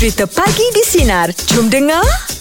Cerita 0.00 0.24
Pagi 0.24 0.64
di 0.72 0.80
Sinar. 0.80 1.28
Jom 1.46 1.68
dengar. 1.68 2.00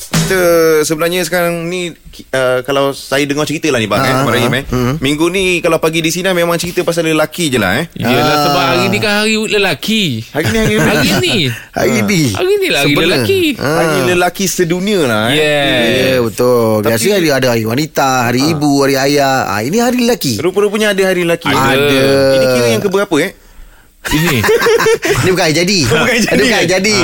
Kita 0.09 0.39
sebenarnya 0.81 1.21
sekarang 1.21 1.65
ni 1.65 1.91
uh, 2.29 2.59
kalau 2.61 2.91
saya 2.91 3.25
dengar 3.25 3.43
cerita 3.43 3.67
lah 3.67 3.77
ni 3.77 3.85
bang 3.85 3.99
eh, 3.99 4.07
Ah, 4.07 4.21
Abang 4.21 4.31
Rahim 4.31 4.53
eh. 4.53 4.63
Hmm. 4.63 4.93
Minggu 4.97 5.27
ni 5.27 5.57
kalau 5.57 5.75
pagi 5.77 5.99
di 5.99 6.07
sini 6.07 6.29
memang 6.29 6.55
cerita 6.55 6.79
pasal 6.81 7.03
lelaki 7.05 7.49
je 7.49 7.57
lah 7.57 7.75
eh. 7.75 7.85
Yelah 7.93 8.15
Ah. 8.21 8.37
sebab 8.39 8.63
hari 8.63 8.85
ni 8.87 8.97
kan 8.97 9.11
hari 9.17 9.35
lelaki 9.35 10.03
Hari 10.29 10.45
ni 10.45 10.57
hari 10.57 10.75
Hari 10.77 11.09
ni 11.19 11.35
Hari 11.49 11.97
ni 12.03 12.21
Hari 12.31 12.53
ni 12.53 12.67
lah 12.69 12.79
hari 12.79 12.93
Sebenar. 12.93 13.03
lelaki 13.09 13.41
Ah. 13.57 13.75
Hari 13.75 13.97
lelaki 14.07 14.45
sedunia 14.45 14.99
lah 15.03 15.23
eh. 15.27 15.35
Yeah 15.35 15.79
Ya 16.13 16.17
betul 16.21 16.79
Tapi- 16.79 16.89
Biasanya 16.93 17.15
ada, 17.17 17.29
ada 17.35 17.47
hari 17.51 17.63
wanita 17.65 18.09
Hari 18.23 18.41
ibu 18.49 18.71
Hari 18.79 18.95
ayah 19.01 19.49
ah, 19.49 19.61
Ini 19.61 19.77
hari 19.81 19.97
lelaki 19.99 20.33
Rupa-rupanya 20.37 20.93
ada 20.93 21.03
hari 21.03 21.25
lelaki. 21.25 21.49
Ada. 21.49 22.05
Ini 22.33 22.45
kira 22.49 22.67
yang 22.69 22.83
keberapa 22.83 23.15
eh? 23.19 23.31
Ini 24.01 24.39
Dia 25.21 25.29
bukan 25.29 25.43
hari 25.43 25.55
jadi 25.55 25.77
Bukan 25.85 26.01
hari 26.01 26.21
jadi, 26.23 26.31
Dia 26.31 26.47
bukan 26.47 26.55
eh? 26.55 26.69
jadi 26.71 26.95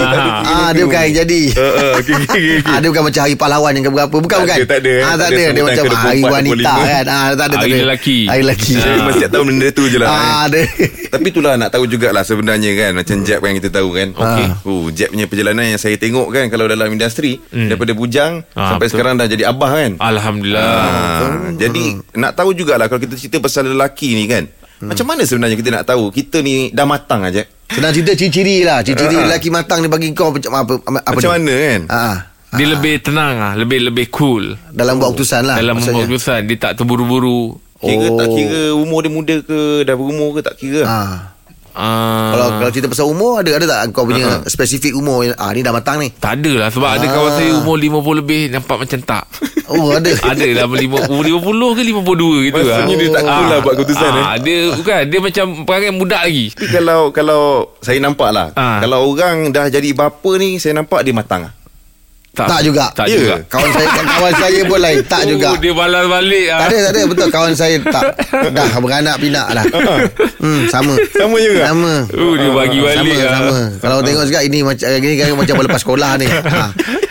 Ah. 0.45 0.69
Dia 0.71 0.83
bukan 0.83 0.97
hari 0.97 1.13
jadi 1.13 1.41
Uh, 1.45 1.61
uh, 1.61 1.91
okay, 1.93 2.13
okay, 2.13 2.25
okay, 2.25 2.43
okay. 2.55 2.59
Ah, 2.65 2.77
dia 2.79 2.87
bukan 2.87 3.03
macam 3.05 3.21
hari 3.21 3.35
pahlawan 3.35 3.71
yang 3.73 3.85
keberapa 3.85 4.15
Bukan 4.15 4.31
Tak 4.31 4.41
bukan 4.41 4.55
ada, 4.55 4.65
tak 4.65 4.79
ada, 4.79 4.89
eh. 4.89 5.01
ah, 5.01 5.05
Tak 5.05 5.17
Tak 5.17 5.27
ada 5.27 5.35
ada 5.35 5.51
Dia 5.51 5.63
macam 5.65 5.83
hari 5.85 6.21
24, 6.23 6.33
wanita 6.33 6.71
25. 6.73 6.87
kan 6.87 7.03
ah, 7.05 7.25
Tak 7.27 7.35
ada 7.35 7.45
tak 7.45 7.59
Hari 7.59 7.69
ada. 7.69 7.83
lelaki. 7.83 8.17
Hari 8.25 8.41
lelaki 8.41 8.73
Saya 8.75 8.97
mesti 9.03 9.25
tahu 9.27 9.43
benda 9.45 9.67
tu 9.69 9.83
je 9.85 9.97
lah 9.97 10.07
eh. 10.07 10.15
Ah, 10.15 10.41
ada. 10.47 10.59
Tapi 11.05 11.27
itulah 11.29 11.53
nak 11.55 11.69
tahu 11.69 11.83
jugalah 11.85 12.23
sebenarnya 12.23 12.71
kan 12.73 12.91
Macam 12.95 13.15
Jeb 13.21 13.39
yang 13.39 13.55
kita 13.55 13.69
tahu 13.71 13.89
kan 13.91 14.07
Okey. 14.11 14.45
oh, 14.63 14.83
Jeb 14.89 15.09
punya 15.11 15.25
perjalanan 15.25 15.65
yang 15.67 15.81
saya 15.81 15.95
tengok 15.95 16.27
kan 16.29 16.45
Kalau 16.47 16.65
dalam 16.65 16.87
industri 16.89 17.37
Daripada 17.51 17.91
bujang 17.91 18.33
Ah, 18.51 18.71
Sampai 18.71 18.87
betul. 18.87 18.97
sekarang 18.97 19.13
dah 19.15 19.27
jadi 19.27 19.43
abah 19.45 19.71
kan 19.73 19.91
Alhamdulillah 19.99 20.63
Ah, 20.65 21.51
jadi 21.53 21.83
nak 22.15 22.33
tahu 22.33 22.51
jugalah 22.51 22.87
Kalau 22.87 22.97
kita 22.99 23.13
cerita 23.13 23.37
pasal 23.37 23.67
lelaki 23.67 24.15
ni 24.15 24.25
kan 24.25 24.47
Macam 24.77 25.05
mana 25.05 25.21
sebenarnya 25.21 25.55
kita 25.55 25.69
nak 25.71 25.85
tahu 25.85 26.09
Kita 26.09 26.39
ni 26.39 26.67
dah 26.69 26.83
matang 26.83 27.23
aja. 27.23 27.43
Senang 27.65 27.91
cerita 27.91 28.11
ciri-ciri 28.11 28.61
lah 28.61 28.79
Ciri-ciri 28.79 29.15
Ah. 29.15 29.23
lelaki 29.25 29.47
matang 29.47 29.79
ni 29.79 29.87
bagi 29.87 30.11
kau 30.11 30.29
macam 30.29 30.51
apa, 30.53 30.73
apa 30.77 31.09
Macam 31.09 31.29
ni? 31.29 31.33
mana 31.33 31.53
kan 31.55 31.81
Ah, 31.87 32.17
Dia 32.53 32.67
lebih 32.69 32.93
tenang 32.99 33.35
lah 33.35 33.53
Lebih 33.53 33.79
lebih 33.85 34.05
cool 34.09 34.55
Dalam 34.67 34.97
buat 34.97 35.11
keputusan 35.11 35.41
lah 35.43 35.55
Dalam 35.55 35.75
maksudnya. 35.75 36.03
membuat 36.03 36.07
keputusan 36.11 36.39
Dia 36.45 36.57
tak 36.57 36.71
terburu-buru 36.75 37.41
Kira 37.77 38.07
tak 38.13 38.25
Oh. 38.25 38.33
kira 38.33 38.61
umur 38.73 38.99
dia 38.99 39.11
muda 39.11 39.35
ke 39.41 39.59
Dah 39.81 39.93
berumur 39.93 40.29
ke 40.31 40.41
tak 40.41 40.55
kira 40.55 40.81
Ah. 40.83 41.34
Ah, 41.75 42.31
Kalau 42.31 42.47
kalau 42.55 42.71
cerita 42.71 42.87
pasal 42.87 43.05
umur 43.05 43.43
ada 43.43 43.51
ada 43.51 43.65
tak 43.67 43.91
kau 43.91 44.07
punya 44.07 44.39
spesifik 44.47 44.95
umur 44.95 45.21
yang- 45.21 45.35
ah 45.35 45.51
ni 45.51 45.59
dah 45.59 45.69
matang 45.69 45.99
ni. 45.99 46.07
Tak 46.09 46.39
ada 46.39 46.53
lah 46.57 46.69
Sebab 46.71 46.87
ada 46.89 47.05
kawan 47.05 47.31
saya 47.33 47.51
umur 47.53 47.75
50 47.75 47.91
lebih 48.15 48.41
Nampak 48.47 48.77
macam 48.79 48.99
tak. 49.01 49.23
Oh 49.67 49.91
ada. 49.91 50.07
Ada 50.31 50.47
lah 50.55 50.65
lima- 50.71 51.03
umur 51.05 51.25
50 51.25 51.75
ke 51.75 51.81
52 51.83 52.47
gitu 52.47 52.55
lah. 52.55 52.79
Maksudnya 52.79 52.95
dia 52.95 53.09
tak 53.11 53.23
cool 53.25 53.45
lah 53.45 53.59
buat 53.59 53.73
keputusan, 53.75 54.09
eh? 54.09 54.23
ah, 54.23 54.35
Dia 54.37 54.57
bukan 54.71 55.01
Dia 55.03 55.19
macam 55.19 55.45
perangai 55.61 55.91
budak 55.93 56.21
lagi. 56.23 56.45
Tapi 56.49 56.67
kalau 56.71 56.99
kalau 57.11 57.41
saya 57.83 57.99
nampak 57.99 58.29
lah. 58.31 58.47
Ah. 58.55 58.79
Kalau 58.79 59.03
orang 59.05 59.51
dah 59.51 59.67
jadi 59.67 59.91
bapa 59.91 60.31
ni 60.39 60.55
Saya 60.55 60.73
nampak 60.75 61.03
dia 61.03 61.11
matang 61.11 61.43
lah 61.43 61.53
Tak 62.35 62.59
juga. 62.61 62.85
Tak 62.91 63.07
Ya. 63.07 63.15
juga 63.15 63.35
Kawan 63.47 63.69
saya 63.71 63.87
kawan 63.95 64.33
saya 64.35 64.59
pun 64.63 64.79
lain 64.79 64.99
tak 65.07 65.21
Oh, 65.23 65.29
juga. 65.31 65.49
Dia 65.55 65.71
balas 65.71 66.03
balik 66.05 66.45
Tak 66.45 66.57
ah. 66.57 66.67
ada 66.67 66.77
tak 66.77 66.91
ada 66.91 67.01
betul 67.07 67.27
kawan 67.31 67.53
saya 67.55 67.75
tak 67.81 68.03
dah 68.51 68.69
beranak 68.75 69.15
pinak 69.17 69.47
dah. 69.49 69.65
Hmm 70.37 70.67
sama. 70.67 70.93
Sama 71.11 71.37
juga? 71.39 71.61
Sama. 71.65 71.93
Oh, 72.11 72.33
dia 72.35 72.51
bagi 72.51 72.79
balik 72.79 73.15
sama, 73.15 73.15
ah. 73.15 73.31
sama. 73.31 73.57
Kalau 73.79 73.97
tengok 74.03 74.25
juga 74.25 74.39
ini 74.43 74.59
macam 74.61 74.87
gini 74.93 75.15
kan 75.15 75.27
macam 75.33 75.55
lepas 75.63 75.79
sekolah 75.79 76.11
ni. 76.15 76.27
Ha. 76.27 76.63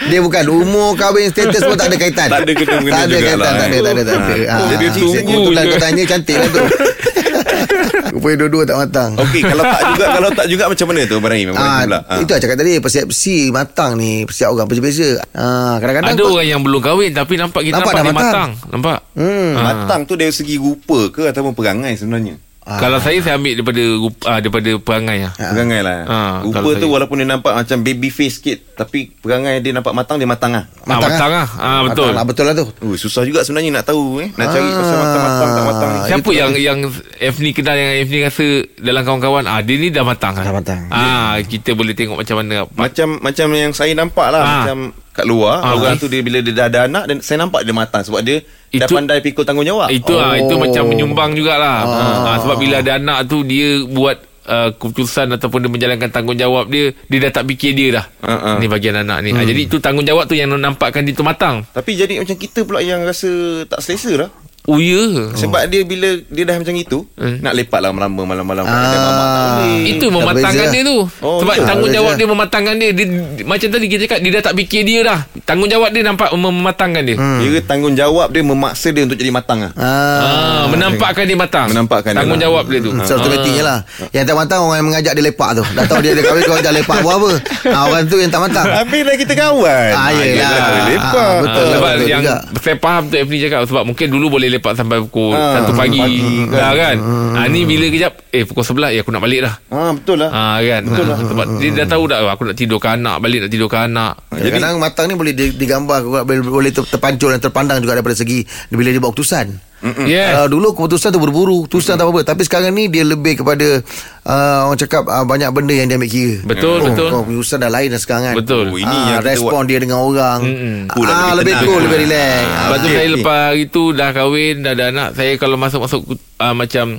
Dia 0.05 0.20
bukan 0.20 0.45
umur 0.47 0.92
kahwin 0.95 1.33
status 1.33 1.64
pun 1.64 1.75
tak 1.75 1.89
ada 1.89 1.97
kaitan. 1.97 2.28
Tak 2.28 2.45
ada 2.45 2.52
Tak 2.52 2.69
ada 2.69 2.77
jugalah, 3.08 3.25
kaitan, 3.25 3.39
tak 3.41 3.64
ada 3.64 3.77
tak 3.80 3.92
ada 3.95 4.02
tak 4.05 4.14
ada. 4.14 4.34
Ha. 4.45 4.56
Jadi 4.69 4.84
tunggu 4.92 5.17
Kebetulan 5.25 5.62
je. 5.64 5.70
kau 5.70 5.80
tanya 5.80 6.02
cantik 6.05 6.36
lah 6.36 6.48
tu. 6.50 6.61
Rupanya 8.25 8.41
dua-dua 8.41 8.64
tak 8.64 8.78
matang. 8.80 9.11
Okey 9.20 9.41
kalau 9.44 9.61
tak 9.62 9.80
juga 9.91 10.05
Kalau 10.08 10.30
tak 10.33 10.47
juga 10.48 10.64
macam 10.64 10.86
mana 10.89 11.00
tu 11.05 11.14
Abang 11.14 11.28
Rahim 11.28 11.47
Ah, 11.53 11.84
pula 11.84 11.98
Ah. 12.03 12.19
Itu 12.19 12.30
lah 12.30 12.41
cakap 12.41 12.56
tadi 12.56 12.72
Persepsi 12.78 13.36
matang 13.50 13.91
ni 13.94 14.25
Persepsi 14.25 14.48
orang 14.48 14.64
berbeza-beza 14.64 15.20
ah, 15.30 15.77
Kadang-kadang 15.77 16.11
Ada 16.11 16.22
kau- 16.22 16.33
orang 16.33 16.48
yang 16.48 16.61
belum 16.61 16.80
kahwin 16.80 17.12
Tapi 17.12 17.34
nampak 17.36 17.61
kita 17.62 17.77
Nampak 17.77 17.92
nampak, 17.92 17.92
dah 17.95 18.02
dia 18.02 18.17
matang. 18.17 18.50
matang. 18.50 18.72
Nampak 18.72 18.98
Hmm. 19.12 19.52
Ah. 19.52 19.62
Matang 19.62 20.00
tu 20.05 20.14
dari 20.14 20.33
segi 20.33 20.57
rupa 20.57 21.12
ke 21.12 21.29
Ataupun 21.29 21.52
perangai 21.52 21.92
sebenarnya 21.95 22.40
Ah. 22.64 22.80
Kalau 22.80 22.97
saya 22.97 23.20
saya 23.20 23.36
ambil 23.36 23.55
daripada 23.55 23.85
ah, 24.25 24.41
daripada 24.41 24.70
perangai 24.79 25.20
lah. 25.20 25.36
Perangai 25.36 25.80
lah 25.80 25.97
Ah, 26.05 26.35
Rupa 26.41 26.64
tu 26.73 26.80
saya- 26.80 26.89
walaupun 26.91 27.17
dia 27.17 27.29
nampak 27.29 27.52
Macam 27.52 27.77
baby 27.79 28.08
face 28.08 28.41
sikit 28.41 28.57
Tapi 28.75 29.13
perangai 29.13 29.61
dia 29.61 29.69
nampak 29.70 29.92
matang 29.92 30.17
Dia 30.17 30.25
matang 30.25 30.48
lah 30.51 30.64
Ah, 30.83 30.97
matang 30.97 31.29
lah. 31.29 31.45
Ah, 31.55 31.80
betul. 31.85 32.08
Matang 32.08 32.17
lah, 32.17 32.24
betul 32.24 32.45
lah 32.45 32.55
tu 32.55 32.64
Oh, 32.80 32.97
susah 32.97 33.20
juga 33.23 33.41
sebenarnya 33.41 33.69
nak 33.74 33.85
tahu 33.86 34.17
eh. 34.19 34.33
Nak 34.33 34.47
cari 34.48 34.64
Ah. 34.64 34.74
pasal 34.74 34.97
matang-matang 34.97 35.48
tak 35.51 35.64
matang 35.67 35.89
ni. 35.91 35.98
Siapa 36.07 36.24
itu 36.24 36.33
yang 36.35 36.51
tadi. 36.51 36.64
yang 36.64 36.79
F 37.23 37.36
ni 37.39 37.51
kenal 37.51 37.77
yang 37.77 37.92
F 37.98 38.08
ni 38.08 38.20
rasa 38.23 38.47
dalam 38.79 39.03
kawan-kawan 39.03 39.45
ah 39.45 39.61
dia 39.61 39.77
ni 39.77 39.89
dah 39.89 40.03
matang 40.03 40.33
lah. 40.33 40.45
Dah 40.45 40.55
matang. 40.55 40.80
Ah 40.89 41.36
kita 41.39 41.70
boleh 41.73 41.92
tengok 41.92 42.17
macam 42.17 42.36
mana. 42.41 42.64
Macam 42.70 43.20
macam 43.20 43.47
yang 43.53 43.70
saya 43.70 43.92
nampak 43.92 44.27
lah 44.30 44.41
Ah. 44.41 44.48
macam 44.64 44.79
kat 45.14 45.25
luar 45.25 45.63
Ah, 45.63 45.73
orang 45.73 45.95
tu 45.95 46.11
dia 46.11 46.20
bila 46.20 46.42
dia 46.42 46.51
dah 46.51 46.67
ada 46.67 46.79
anak 46.85 47.05
dan 47.07 47.17
saya 47.23 47.39
nampak 47.41 47.63
dia 47.63 47.70
matang 47.70 48.02
sebab 48.02 48.20
dia 48.20 48.42
dah 48.42 48.85
Itu- 48.85 48.97
pandai 48.98 49.23
pikul 49.23 49.47
tanggungjawab. 49.47 49.89
Itu 49.89 50.19
ah 50.19 50.35
itu 50.35 50.51
Oh. 50.51 50.58
macam 50.58 50.83
menyumbang 50.91 51.33
jugalah. 51.33 51.79
Ah. 51.86 52.36
sebab 52.42 52.58
bila 52.58 52.83
ada 52.83 52.98
anak 52.98 53.24
tu 53.24 53.47
dia 53.47 53.79
buat 53.80 54.19
uh, 54.45 54.74
keputusan 54.74 55.30
ataupun 55.33 55.63
dia 55.63 55.70
menjalankan 55.70 56.11
tanggungjawab 56.11 56.67
dia 56.67 56.91
dia 57.07 57.19
dah 57.23 57.33
tak 57.33 57.45
fikir 57.47 57.73
dia 57.73 57.89
dah. 57.95 58.07
Ah, 58.20 58.33
ah. 58.35 58.57
Ni 58.58 58.67
bagian 58.67 58.98
anak 58.98 59.23
ni. 59.23 59.30
Ah, 59.30 59.47
jadi 59.47 59.61
itu 59.63 59.79
tanggungjawab 59.79 60.27
tu 60.27 60.35
yang 60.35 60.51
nampakkan 60.51 61.01
dia 61.01 61.14
tu 61.14 61.23
matang. 61.23 61.63
Tapi 61.70 61.95
jadi 61.95 62.19
macam 62.19 62.35
kita 62.35 62.67
pula 62.67 62.83
yang 62.83 63.07
rasa 63.07 63.30
tak 63.64 63.80
selesa 63.80 64.27
lah. 64.27 64.30
Oh 64.64 64.80
ya. 64.80 65.29
Sebab 65.35 65.69
dia 65.69 65.85
bila 65.85 66.08
dia 66.25 66.42
dah 66.42 66.57
macam 66.57 66.73
itu 66.73 67.05
Hmm. 67.14 67.36
nak 67.39 67.52
lepak 67.52 67.79
lah 67.79 67.91
malam 67.91 68.17
malam-malam 68.17 68.64
Ah. 68.64 69.61
Itu 69.83 70.08
mematangkan 70.08 70.57
beza. 70.63 70.73
dia 70.73 70.83
tu 70.83 70.98
Oh, 71.20 71.36
Sebab 71.39 71.55
ya. 71.55 71.64
tanggungjawab 71.64 72.13
dia 72.14 72.25
mematangkan 72.25 72.74
dia. 72.74 72.89
dia 72.91 73.05
Macam 73.42 73.69
tadi 73.69 73.86
kita 73.86 74.01
cakap 74.05 74.19
Dia 74.19 74.30
dah 74.33 74.42
tak 74.42 74.55
fikir 74.57 74.83
dia 74.83 75.01
dah 75.01 75.20
Tanggungjawab 75.45 75.89
dia 75.91 76.01
nampak 76.01 76.33
mem- 76.33 76.53
Mematangkan 76.55 77.03
dia 77.03 77.13
Hmm. 77.14 77.41
Kira 77.41 77.61
tanggungjawab 77.61 78.29
dia 78.30 78.41
memaksa 78.41 78.89
dia 78.89 79.05
untuk 79.05 79.14
jadi 79.14 79.29
matang 79.29 79.58
lah. 79.61 79.73
Ah, 79.74 79.85
ah, 79.85 80.63
Menampakkan 80.67 81.24
dia 81.24 81.36
matang 81.36 81.67
Menampakkan 81.69 82.11
dia 82.11 82.20
Tanggungjawab 82.20 82.64
dia 82.64 82.80
tu 82.80 82.91
So 83.05 83.13
automatiknya 83.14 83.63
lah 83.63 83.79
Yang 84.11 84.24
tak 84.24 84.36
matang 84.39 84.61
Orang 84.63 84.77
yang 84.79 84.89
mengajak 84.89 85.13
dia 85.13 85.24
lepak 85.24 85.51
tu 85.53 85.64
Dah 85.70 85.85
tahu 85.85 86.01
dia 86.01 86.11
ada 86.11 86.23
kahwin 86.23 86.42
Kau 86.42 86.57
ajak 86.57 86.73
lepak 86.74 86.98
buat 87.01 87.14
apa 87.14 87.30
ha, 87.69 87.79
Orang 87.85 88.03
tu 88.07 88.17
yang 88.17 88.30
tak 88.30 88.41
matang 88.41 88.64
Habis 88.64 89.01
dah 89.03 89.17
kita 89.19 89.33
kawan. 89.35 89.92
Ah, 89.92 90.08
yelah. 90.11 90.48
dia 90.57 90.85
lepak. 90.91 91.13
Ah, 91.20 91.41
Betul, 91.42 91.64
sebab 91.69 91.92
yang 92.03 92.23
saya 92.57 92.77
faham 92.79 93.03
tu 93.07 93.17
F 93.17 93.29
ni 93.29 93.39
cakap 93.39 93.61
sebab 93.67 93.83
mungkin 93.85 94.07
dulu 94.08 94.27
boleh 94.30 94.48
lepak 94.55 94.73
sampai 94.73 94.98
pukul 95.01 95.33
Ah, 95.33 95.61
1 95.61 95.75
pagi, 95.75 95.98
pagi, 95.98 96.19
dah 96.48 96.73
kan. 96.73 96.97
Ah 97.35 97.47
ni 97.47 97.63
bila 97.63 97.87
kejap 97.87 98.13
eh 98.29 98.42
pukul 98.42 98.63
11 98.63 98.91
ya 98.91 99.01
aku 99.01 99.11
nak 99.11 99.23
balik 99.23 99.41
dah. 99.42 99.55
Ah 99.69 99.91
betul 99.91 100.17
lah. 100.17 100.31
Ah 100.31 100.57
kan. 100.59 100.83
Betul 100.85 101.05
lah. 101.05 101.19
Sebab 101.31 101.45
dia 101.59 101.70
dah 101.75 101.87
tahu 101.87 102.03
dah 102.07 102.19
aku 102.27 102.42
nak 102.45 102.57
tidurkan 102.57 102.92
anak, 102.97 103.17
balik 103.19 103.39
nak 103.41 103.51
tidurkan 103.51 103.81
anak. 103.89 104.13
Jadi 104.31 104.48
kadang 104.51 104.79
matang 104.79 105.07
ni 105.07 105.15
boleh 105.15 105.33
di- 105.33 105.55
digambar 105.55 106.01
boleh, 106.23 106.41
boleh 106.41 106.70
ter- 106.70 106.87
terpancul 106.87 107.29
dan 107.29 107.41
terpandang 107.41 107.79
juga 107.79 107.98
daripada 107.98 108.15
segi 108.15 108.42
bila 108.69 108.89
dia 108.89 108.98
buat 108.98 109.11
keputusan. 109.11 109.73
Yes. 110.08 110.33
Kalau 110.33 110.48
dulu 110.48 110.72
keputusan 110.72 111.12
tu 111.12 111.20
buru-buru, 111.20 111.68
keputusan 111.68 111.95
tak 111.95 112.08
apa-apa. 112.08 112.24
Tapi 112.24 112.42
sekarang 112.42 112.72
ni 112.72 112.89
dia 112.89 113.05
lebih 113.05 113.45
kepada 113.45 113.84
uh, 114.24 114.58
orang 114.64 114.80
cakap 114.80 115.05
uh, 115.05 115.22
banyak 115.22 115.52
benda 115.52 115.77
yang 115.77 115.86
dia 115.86 116.00
ambil 116.00 116.08
kira. 116.08 116.40
Betul, 116.40 116.78
oh, 116.80 116.89
betul. 116.89 117.08
Kau 117.12 117.20
keputusan 117.22 117.58
dah 117.61 117.68
lain 117.68 117.89
dah 117.92 118.00
sekarang 118.00 118.23
kan. 118.24 118.34
Betul. 118.40 118.64
Oh, 118.73 118.80
ini 118.80 118.89
Ah, 118.89 119.05
yang 119.12 119.20
kita 119.20 119.28
respon 119.28 119.62
dia 119.68 119.78
dengan 119.78 120.00
orang. 120.00 120.40
Cool 120.89 121.05
ah, 121.05 121.36
lebih 121.36 121.55
cool, 121.62 121.80
lebih 121.84 122.08
relax. 122.08 122.40
Ah, 122.42 122.64
Lepas 122.64 122.78
tu 122.80 122.89
saya 122.89 123.08
lepas 123.12 123.44
itu 123.55 123.83
dah 123.92 124.11
kahwin, 124.11 124.55
dah 124.64 124.73
ada 124.73 124.84
anak. 124.89 125.08
Saya 125.12 125.33
kalau 125.36 125.56
masuk-masuk 125.61 126.00
uh, 126.40 126.55
macam 126.56 126.96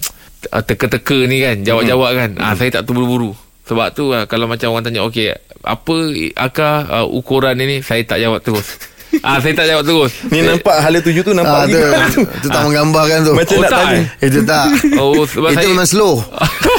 uh, 0.54 0.62
teka-teka 0.62 1.18
ni 1.26 1.42
kan, 1.42 1.56
jawab-jawab 1.66 2.10
kan. 2.14 2.30
Ah 2.38 2.54
saya 2.54 2.70
tak 2.70 2.86
terburu-buru. 2.86 3.34
Sebab 3.66 3.98
tu 3.98 4.14
uh, 4.14 4.30
kalau 4.30 4.46
macam 4.46 4.70
orang 4.70 4.86
tanya, 4.86 5.02
okey, 5.10 5.34
apa 5.66 5.96
akar 6.38 6.86
uh, 6.86 7.08
ukuran 7.10 7.58
ini? 7.58 7.82
Saya 7.82 8.06
tak 8.06 8.22
jawab 8.22 8.46
terus. 8.46 8.94
Ah 9.22 9.38
saya 9.38 9.54
tak 9.54 9.66
jawab 9.68 9.84
terus. 9.84 10.12
Ni 10.26 10.40
nampak 10.40 10.76
hala 10.76 10.98
tuju 10.98 11.22
tu 11.22 11.32
Ah, 11.32 11.38
nampak 11.38 11.62
tu, 11.66 11.78
gitu. 11.78 11.88
tu 12.42 12.48
tak 12.48 12.62
menggambarkan 12.64 13.20
tu. 13.22 13.32
Macam 13.32 13.56
Oh, 13.56 13.62
nak 13.62 13.70
tak, 13.70 13.80
tanya. 13.82 13.96
eh? 13.96 14.26
Itu 14.26 14.40
tak. 14.44 14.66
Oh 14.98 15.24
sebab 15.24 15.50
Itu 15.50 15.56
saya 15.56 15.68
memang 15.70 15.88
slow. 15.88 16.14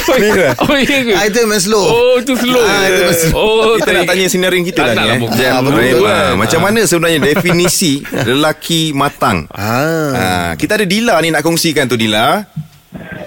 Oh 0.07 0.77
iya 0.79 0.99
ke? 1.03 1.13
Ah, 1.13 1.25
itu 1.27 1.39
memang 1.43 1.59
slow. 1.59 1.85
Oh 1.85 2.15
itu 2.17 2.33
slow. 2.35 2.63
Ah, 2.63 2.85
itu 2.85 3.03
masih- 3.05 3.33
Oh 3.33 3.75
Kita 3.77 3.91
nak 3.93 4.05
tanya 4.07 4.27
sinarin 4.27 4.63
kita 4.63 4.81
lah 4.83 4.95
ni 4.95 5.03
eh. 5.03 5.19
Ah. 5.43 5.59
Ah. 5.59 5.60
Ah, 6.07 6.33
Macam 6.34 6.60
mana 6.60 6.81
sebenarnya 6.83 7.19
definisi 7.21 8.01
lelaki 8.28 8.91
matang? 8.93 9.51
Ah. 9.51 10.10
Ah, 10.13 10.51
kita 10.55 10.77
ada 10.77 10.87
Dila 10.87 11.19
ni 11.21 11.28
nak 11.28 11.43
kongsikan 11.43 11.87
tu 11.87 11.95
Dila. 11.95 12.43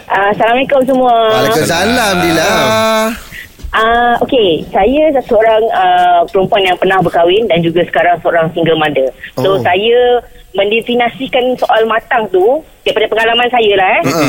Assalamualaikum 0.09 0.81
semua. 0.83 1.13
Waalaikumsalam 1.29 2.13
Dila. 2.19 2.51
Uh, 3.69 4.17
Okey, 4.25 4.65
saya 4.73 5.13
seorang 5.21 5.61
uh, 5.69 6.25
perempuan 6.25 6.65
yang 6.65 6.77
pernah 6.77 6.97
berkahwin 6.99 7.45
dan 7.45 7.61
juga 7.61 7.85
sekarang 7.85 8.17
seorang 8.19 8.49
single 8.51 8.81
mother. 8.81 9.13
So 9.37 9.55
Oh. 9.55 9.61
saya 9.61 10.25
mendefinisikan 10.57 11.53
soal 11.53 11.85
matang 11.85 12.25
tu 12.33 12.65
daripada 12.81 13.05
pengalaman 13.05 13.49
saya 13.53 13.71
lah 13.77 13.89
eh. 13.93 14.03
Ha. 14.09 14.21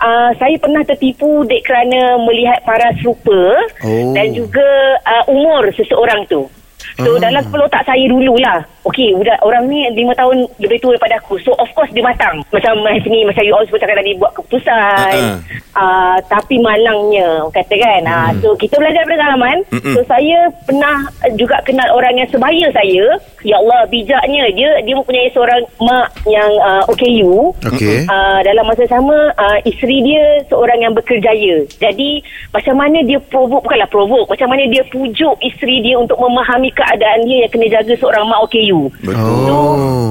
Uh, 0.00 0.30
saya 0.40 0.56
pernah 0.58 0.82
tertipu 0.82 1.44
dek 1.44 1.62
kerana 1.62 2.18
melihat 2.24 2.58
paras 2.66 2.98
rupa 3.06 3.62
Oh. 3.86 4.10
dan 4.10 4.34
juga 4.34 4.66
uh, 5.06 5.24
umur 5.30 5.70
seseorang 5.70 6.26
tu. 6.26 6.50
So 6.98 7.16
Ah. 7.16 7.20
dalam 7.20 7.42
kepala 7.42 7.64
otak 7.64 7.82
saya 7.84 8.04
dululah 8.06 8.58
Okay 8.80 9.12
budak 9.12 9.36
orang 9.40 9.68
ni 9.68 9.84
5 9.92 10.16
tahun 10.16 10.36
lebih 10.56 10.78
tua 10.80 10.96
daripada 10.96 11.20
aku 11.20 11.36
So 11.40 11.52
of 11.54 11.68
course 11.72 11.92
dia 11.92 12.00
matang 12.00 12.40
Macam 12.48 12.72
ni 13.04 13.20
Macam 13.22 13.44
you 13.44 13.52
all 13.52 13.64
sebut 13.64 13.76
cakap 13.76 13.96
tadi 13.96 14.16
Buat 14.16 14.32
keputusan 14.32 15.12
Ha-ha. 15.12 15.36
uh, 15.76 16.16
Tapi 16.24 16.56
malangnya 16.56 17.44
Kata 17.50 17.74
kan 17.76 18.02
uh, 18.04 18.30
So 18.40 18.56
kita 18.56 18.80
belajar 18.80 19.04
daripada 19.04 19.20
pengalaman 19.20 19.56
Mm-mm. 19.68 19.94
So 19.94 20.00
saya 20.08 20.48
pernah 20.64 20.96
Juga 21.36 21.60
kenal 21.60 21.92
orang 21.92 22.16
yang 22.16 22.28
sebaya 22.32 22.66
saya 22.72 23.04
Ya 23.44 23.56
Allah 23.56 23.84
bijaknya 23.86 24.48
Dia 24.50 24.70
dia 24.80 24.94
mempunyai 24.96 25.28
seorang 25.30 25.60
Mak 25.78 26.24
yang 26.24 26.50
uh, 26.58 26.82
OKU 26.88 27.52
Okey. 27.68 28.04
Uh, 28.04 28.40
dalam 28.40 28.64
masa 28.64 28.84
sama 28.86 29.32
uh, 29.36 29.58
isteri 29.62 30.00
dia 30.00 30.24
seorang 30.48 30.80
yang 30.80 30.92
berkerjaya. 30.92 31.64
Jadi 31.76 32.20
macam 32.50 32.74
mana 32.76 33.00
dia 33.04 33.20
provoke 33.20 33.62
bukanlah 33.62 33.86
provoke, 33.86 34.26
macam 34.26 34.48
mana 34.50 34.66
dia 34.66 34.82
pujuk 34.88 35.36
isteri 35.40 35.78
dia 35.80 35.94
untuk 35.94 36.16
memahami 36.16 36.69
keadaan 36.70 37.20
dia 37.22 37.36
yang 37.40 37.50
kena 37.50 37.66
jaga 37.70 37.94
seorang 37.94 38.24
mak 38.24 38.40
OKU. 38.42 38.90
Betul. 39.00 39.44
So 39.44 39.56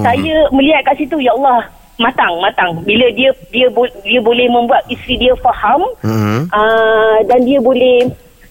saya 0.02 0.36
melihat 0.50 0.82
kat 0.84 0.96
situ 0.98 1.18
ya 1.18 1.32
Allah 1.32 1.68
matang 1.98 2.40
matang 2.40 2.80
bila 2.82 3.12
dia 3.12 3.28
dia 3.50 3.68
bo- 3.68 3.92
dia 4.02 4.20
boleh 4.20 4.48
membuat 4.48 4.88
isteri 4.88 5.20
dia 5.20 5.36
faham 5.38 5.84
Mhm. 6.00 6.48
uh, 6.48 7.18
dan 7.26 7.44
dia 7.44 7.60
boleh 7.60 8.08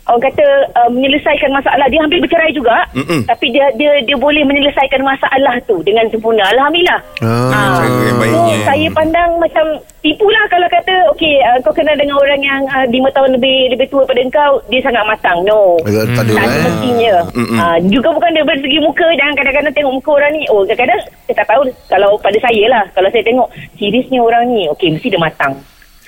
orang 0.09 0.23
kata 0.25 0.47
uh, 0.75 0.89
menyelesaikan 0.89 1.51
masalah 1.51 1.87
dia 1.87 2.01
hampir 2.01 2.19
bercerai 2.19 2.51
juga 2.51 2.81
Mm-mm. 2.93 3.25
tapi 3.25 3.53
dia 3.53 3.69
dia 3.77 3.93
dia 4.03 4.17
boleh 4.17 4.41
menyelesaikan 4.43 5.01
masalah 5.01 5.55
tu 5.65 5.79
dengan 5.83 6.09
sempurna 6.09 6.49
alhamdulillah 6.49 7.01
Ah. 7.21 7.51
Ah, 7.51 7.69
Cara 7.77 7.99
yang 8.01 8.15
so, 8.15 8.21
baiknya. 8.21 8.57
saya 8.65 8.89
pandang 8.91 9.31
macam 9.37 9.65
tipulah 9.99 10.45
kalau 10.47 10.69
kata 10.69 10.95
okey 11.13 11.35
uh, 11.43 11.59
kau 11.61 11.75
kenal 11.75 11.93
dengan 11.93 12.17
orang 12.17 12.41
yang 12.41 12.63
uh, 12.69 12.87
5 12.87 12.95
tahun 13.11 13.31
lebih 13.35 13.75
lebih 13.75 13.87
tua 13.89 14.03
pada 14.03 14.21
engkau 14.21 14.51
dia 14.67 14.81
sangat 14.81 15.05
matang 15.05 15.39
no 15.43 15.77
Tak 15.83 16.23
ada 16.23 16.33
eh. 16.33 16.49
semestinya 16.49 17.15
Mm-mm. 17.35 17.59
uh, 17.59 17.79
juga 17.87 18.09
bukan 18.11 18.31
dari 18.33 18.63
segi 18.63 18.79
muka 18.79 19.07
jangan 19.13 19.35
kadang-kadang 19.37 19.75
tengok 19.75 19.93
muka 19.93 20.11
orang 20.15 20.33
ni 20.33 20.43
oh 20.49 20.63
kadang-kadang 20.65 21.01
saya 21.27 21.35
tak 21.37 21.47
tahu 21.47 21.63
kalau 21.87 22.11
pada 22.17 22.39
saya 22.41 22.65
lah 22.67 22.85
kalau 22.95 23.09
saya 23.11 23.21
tengok 23.21 23.49
seriusnya 23.77 24.21
orang 24.23 24.43
ni 24.49 24.65
okey 24.73 24.89
mesti 24.95 25.11
dia 25.11 25.21
matang 25.21 25.53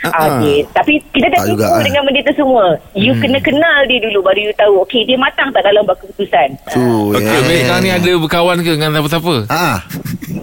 Ah, 0.02 0.08
Ah, 0.11 0.26
okay. 0.35 0.64
Tapi 0.70 0.93
kita 1.11 1.29
Tak 1.31 1.44
juga, 1.47 1.67
eh. 1.70 1.85
dengan 1.85 2.02
benda 2.02 2.20
tu 2.23 2.35
semua. 2.35 2.67
You 2.94 3.12
kena 3.14 3.37
kenal 3.38 3.79
dia 3.85 4.00
dulu 4.00 4.19
baru 4.23 4.41
you 4.43 4.55
tahu. 4.55 4.81
Okay, 4.82 5.05
dia 5.05 5.14
matang 5.14 5.50
tak 5.50 5.61
dalam 5.61 5.85
buat 5.85 5.97
keputusan. 5.97 6.49
Tu 6.69 6.85
Okey, 7.12 7.20
eh. 7.20 7.37
Habis 7.37 7.58
sekarang 7.61 7.82
ni 7.82 7.91
ada 7.91 8.11
berkawan 8.17 8.56
ke 8.58 8.70
dengan 8.73 8.91
siapa-siapa? 8.94 9.35
Ah. 9.47 9.79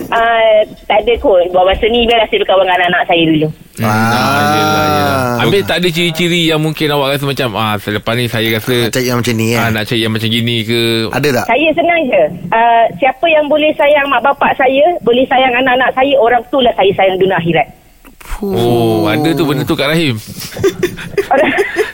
Uh, 0.08 0.58
tak 0.86 1.04
ada 1.04 1.14
kot. 1.18 1.44
Buat 1.50 1.66
masa 1.68 1.86
ni 1.86 2.06
biarlah 2.06 2.26
saya 2.26 2.40
berkawan 2.40 2.64
dengan 2.64 2.78
anak-anak 2.80 3.04
saya 3.06 3.24
dulu. 3.26 3.48
Ah, 3.78 3.88
Ah. 3.88 4.54
yelah, 4.54 4.86
yelah. 4.88 5.20
Habis 5.38 5.62
tak 5.64 5.78
ada 5.78 5.88
ciri-ciri 5.88 6.42
yang 6.46 6.58
mungkin 6.58 6.88
awak 6.90 7.08
rasa 7.14 7.26
macam 7.26 7.50
ah 7.54 7.76
selepas 7.78 8.14
ni 8.14 8.26
saya 8.26 8.48
rasa 8.52 8.90
Cari 8.90 9.06
yang 9.06 9.20
macam 9.20 9.34
ni 9.34 9.54
ah, 9.54 9.68
eh. 9.68 9.70
nak 9.70 9.84
cari 9.86 10.02
yang 10.02 10.10
macam 10.10 10.28
gini 10.28 10.56
ke 10.64 10.80
Ada 11.10 11.30
tak? 11.32 11.46
Saya 11.46 11.68
senang 11.72 12.02
je. 12.06 12.24
Uh, 12.48 12.86
siapa 12.98 13.26
yang 13.28 13.46
boleh 13.46 13.70
sayang 13.72 14.08
mak 14.08 14.22
bapak 14.24 14.54
saya, 14.56 14.86
boleh 15.02 15.26
sayang 15.26 15.54
anak-anak 15.56 15.94
saya, 15.94 16.14
orang 16.18 16.42
tu 16.48 16.58
lah 16.58 16.74
saya 16.74 16.90
sayang 16.94 17.18
dunia 17.18 17.36
akhirat. 17.36 17.68
Oh, 18.40 19.06
ada 19.06 19.30
tu 19.32 19.44
benda 19.44 19.64
tu 19.64 19.74
Kak 19.74 19.90
Rahim. 19.90 20.16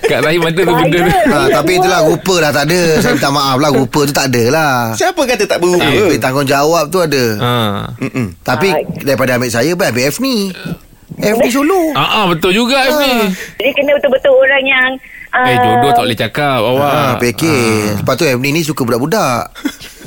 Kak 0.04 0.20
Rahim 0.20 0.42
ada 0.42 0.60
tu 0.60 0.74
benda 0.74 1.00
tu. 1.00 1.12
Ha, 1.26 1.38
tapi 1.50 1.72
itulah 1.74 2.04
rupa 2.04 2.36
lah 2.38 2.52
tak 2.52 2.68
ada 2.68 2.80
Saya 3.00 3.16
minta 3.16 3.30
maaf 3.30 3.58
lah 3.58 3.72
Rupa 3.72 4.00
tu 4.04 4.12
tak 4.12 4.28
ada 4.28 4.44
lah 4.50 4.74
Siapa 4.94 5.22
kata 5.24 5.44
tak 5.46 5.58
berupa? 5.58 5.80
Tapi 5.82 6.20
tanggungjawab 6.20 6.86
tu 6.88 7.00
ada 7.00 7.24
Ha. 7.34 7.54
Mm-mm. 7.98 8.28
Tapi 8.38 8.68
Ah. 8.70 8.84
daripada 9.02 9.38
ambil 9.38 9.50
saya 9.50 9.72
Pun 9.74 9.86
ambil 9.86 10.04
F 10.06 10.20
ni 10.20 10.52
F 11.16 11.38
ni 11.40 11.50
solo 11.50 11.94
Ah, 11.94 12.20
ah 12.20 12.26
betul 12.28 12.52
juga 12.52 12.84
F 12.84 13.00
ni. 13.00 13.14
Jadi 13.56 13.70
kena 13.72 13.92
betul-betul 13.96 14.34
orang 14.34 14.64
yang... 14.66 14.90
Uh, 15.30 15.46
Eh 15.46 15.56
jodoh 15.56 15.92
tak 15.92 16.04
boleh 16.04 16.20
cakap 16.20 16.60
awak. 16.60 16.94
Ah, 16.94 17.14
PK 17.18 17.44
Lepas 17.98 18.14
tu 18.14 18.26
F 18.28 18.38
ni 18.38 18.50
ni 18.50 18.62
suka 18.62 18.82
budak-budak 18.82 19.50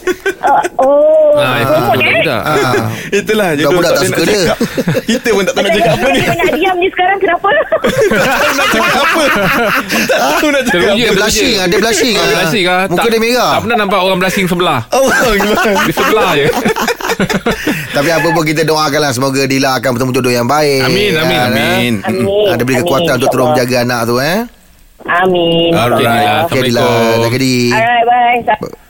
Uh, 0.07 0.63
oh, 0.85 1.35
Ah, 1.37 1.57
itu 1.59 1.73
promote, 1.73 1.99
betul 1.99 2.15
eh? 2.15 2.25
tak? 2.31 2.43
ah. 2.43 2.75
Itulah 3.11 3.49
jodoh 3.53 3.71
Budak-budak 3.75 3.93
tak 3.93 4.03
suka 4.07 4.23
dia. 4.23 4.37
cakap. 4.39 4.59
Kita 5.11 5.29
pun 5.29 5.43
tak 5.43 5.53
tahu 5.53 5.63
nak 5.63 5.73
cakap 5.75 5.93
apa 5.93 6.07
ni. 6.09 6.21
Nak 6.23 6.51
diam 6.55 6.77
ni 6.77 6.89
sekarang 6.89 7.19
kenapa? 7.19 7.49
Tak 7.51 8.37
tahu 8.39 8.53
nak 8.53 8.69
cakap 8.69 8.95
apa. 8.97 9.23
Tak 10.07 10.19
tahu 10.33 10.49
nak 10.49 10.63
cakap 10.65 10.87
apa. 10.87 10.97
Dia 10.97 11.11
blushing 11.13 11.55
ah, 11.57 11.67
Dia 11.67 11.79
blushing 11.79 12.15
Ah, 12.15 12.23
ah. 12.23 12.31
blushing 12.33 12.65
ah. 12.67 12.83
Muka 12.87 13.07
dia 13.07 13.21
merah 13.21 13.51
Tak 13.51 13.61
pernah 13.63 13.77
nampak 13.79 14.01
orang 14.01 14.19
blushing 14.19 14.47
sebelah. 14.47 14.81
Gimana? 14.89 15.73
Di 15.83 15.93
sebelah 15.93 16.31
je. 16.35 16.47
Tapi 17.89 18.11
apa 18.11 18.29
pun 18.29 18.45
kita 18.45 18.63
doakanlah 18.63 19.11
Semoga 19.11 19.43
Dila 19.45 19.75
akan 19.75 19.91
bertemu 19.93 20.13
jodoh 20.13 20.33
yang 20.33 20.47
baik 20.47 20.85
Amin, 20.85 21.13
amin, 21.13 21.39
Kan, 21.39 21.51
eh? 21.51 21.67
Amin. 21.73 21.93
Amin. 22.03 22.47
Ah, 22.47 22.55
Dia 22.55 22.65
beri 22.65 22.77
Amin, 22.77 22.85
kekuatan 22.85 23.15
untuk 23.17 23.31
terus 23.31 23.47
menjaga 23.47 23.77
anak 23.83 24.01
tu 24.05 24.17
eh 24.17 24.39
Amin. 25.07 25.71
Alright. 25.71 26.03
InsyaAllah. 26.03 26.45
Okay 26.47 26.61
Dila 26.63 26.81
Assalamualaikum. 26.81 27.23
Jaga 27.23 27.39
diri 27.39 27.65
Alright, 27.71 28.05
bye. 28.05 28.86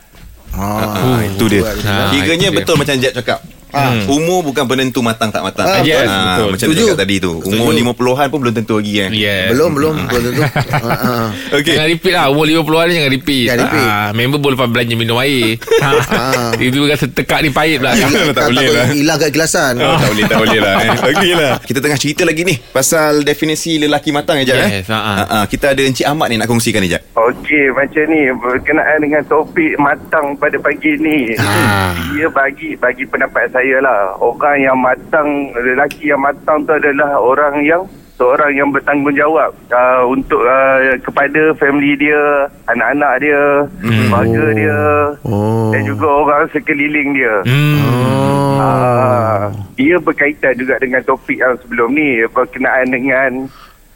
Ah, 0.57 1.21
itu 1.23 1.45
dia. 1.53 1.63
Ah, 1.85 2.09
Kiranya 2.11 2.49
itu 2.49 2.53
dia. 2.53 2.59
betul 2.65 2.75
macam 2.81 2.95
Jeb 2.97 3.13
cakap. 3.13 3.41
Hmm. 3.77 4.05
Umur 4.09 4.41
bukan 4.43 4.65
penentu 4.65 5.01
matang 5.01 5.29
tak 5.29 5.41
matang. 5.41 5.67
Ah, 5.67 5.81
yes, 5.81 6.07
Ah, 6.07 6.17
betul. 6.35 6.49
Macam 6.49 6.67
Setuju. 6.67 6.77
dia 6.77 6.87
cakap 6.87 6.99
tadi 6.99 7.17
tu. 7.19 7.33
Umur 7.39 7.71
Setuju. 7.71 7.93
50-an 7.93 8.27
pun 8.27 8.39
belum 8.41 8.55
tentu 8.55 8.75
lagi 8.77 8.95
eh. 8.97 9.09
Yeah. 9.11 9.45
Belum 9.51 9.71
belum 9.73 9.95
Belum 10.07 10.23
tentu 10.27 10.43
Ah, 10.77 10.89
ah. 10.89 11.27
Okey. 11.53 11.73
Jangan 11.73 11.89
repeat 11.89 12.15
lah 12.15 12.27
Umur 12.29 12.45
50-an 12.47 12.87
ni 12.87 12.95
jangan 12.95 13.13
repeat 13.13 13.45
Jangan 13.47 13.61
repeat. 13.63 13.89
ah, 13.89 14.09
Member 14.13 14.39
boleh 14.39 14.55
lepas 14.55 14.69
belanja 14.69 14.95
minum 14.95 15.17
air 15.19 15.47
Ah. 15.81 16.51
Itu 16.63 16.79
rasa 16.85 17.07
tekak 17.07 17.39
ni 17.41 17.51
pahit 17.51 17.77
pula 17.79 17.93
Tak 17.97 18.09
boleh 18.09 18.33
Takut 18.33 18.73
lah. 18.73 18.87
Hilang 18.89 19.19
keikhlasan 19.19 19.73
Oh, 19.79 19.97
tak 19.97 20.09
boleh, 20.09 20.25
tak 20.27 20.39
boleh 20.39 20.59
lah 20.59 20.75
eh. 20.79 20.91
Okey 21.11 21.33
lah 21.33 21.53
Kita 21.61 21.79
tengah 21.79 21.97
cerita 21.97 22.23
lagi 22.23 22.43
ni 22.43 22.55
Pasal 22.57 23.23
definisi 23.23 23.77
lelaki 23.77 24.11
matang 24.11 24.39
ya 24.39 24.45
Jad 24.47 24.59
eh? 24.63 24.71
Yes, 24.77 24.89
ha, 24.89 24.99
ha. 24.99 25.13
Ah, 25.17 25.27
ah, 25.33 25.45
Kita 25.45 25.73
ada 25.73 25.83
Encik 25.83 26.05
Ahmad 26.05 26.29
ni 26.29 26.37
nak 26.37 26.47
kongsikan 26.47 26.79
ni 26.79 26.89
Jad 26.89 27.03
Okey, 27.13 27.73
macam 27.73 28.03
ni 28.07 28.23
berkenaan 28.31 28.99
dengan 28.99 29.23
topik 29.25 29.75
matang 29.77 30.37
pada 30.37 30.55
pagi 30.57 30.95
ni. 30.97 31.35
Ah. 31.37 31.91
Dia 32.09 32.29
bagi 32.29 32.77
bagi 32.77 33.03
pendapat 33.03 33.51
saya 33.51 33.66
lah. 33.75 34.15
Orang 34.19 34.57
yang 34.59 34.79
matang, 34.79 35.51
lelaki 35.55 36.11
yang 36.11 36.23
matang 36.23 36.63
tu 36.63 36.73
adalah 36.75 37.19
orang 37.19 37.63
yang 37.67 37.83
seorang 38.17 38.57
yang 38.57 38.73
bertanggungjawab 38.73 39.53
uh, 39.69 40.03
untuk 40.09 40.41
uh, 40.41 40.97
kepada 41.05 41.53
family 41.61 41.93
dia, 42.01 42.49
anak-anak 42.65 43.13
dia, 43.21 43.43
keluarga 43.85 44.45
dia 44.57 44.81
Oh. 45.29 45.69
dan 45.69 45.85
juga 45.85 46.09
orang 46.25 46.43
sekeliling 46.49 47.13
dia. 47.13 47.35
hmm. 47.45 48.57
Ah, 48.57 49.53
dia 49.77 50.01
berkaitan 50.01 50.57
juga 50.57 50.81
dengan 50.81 51.05
topik 51.05 51.37
yang 51.37 51.61
sebelum 51.61 51.93
ni 51.93 52.25
berkenaan 52.33 52.89
dengan 52.89 53.31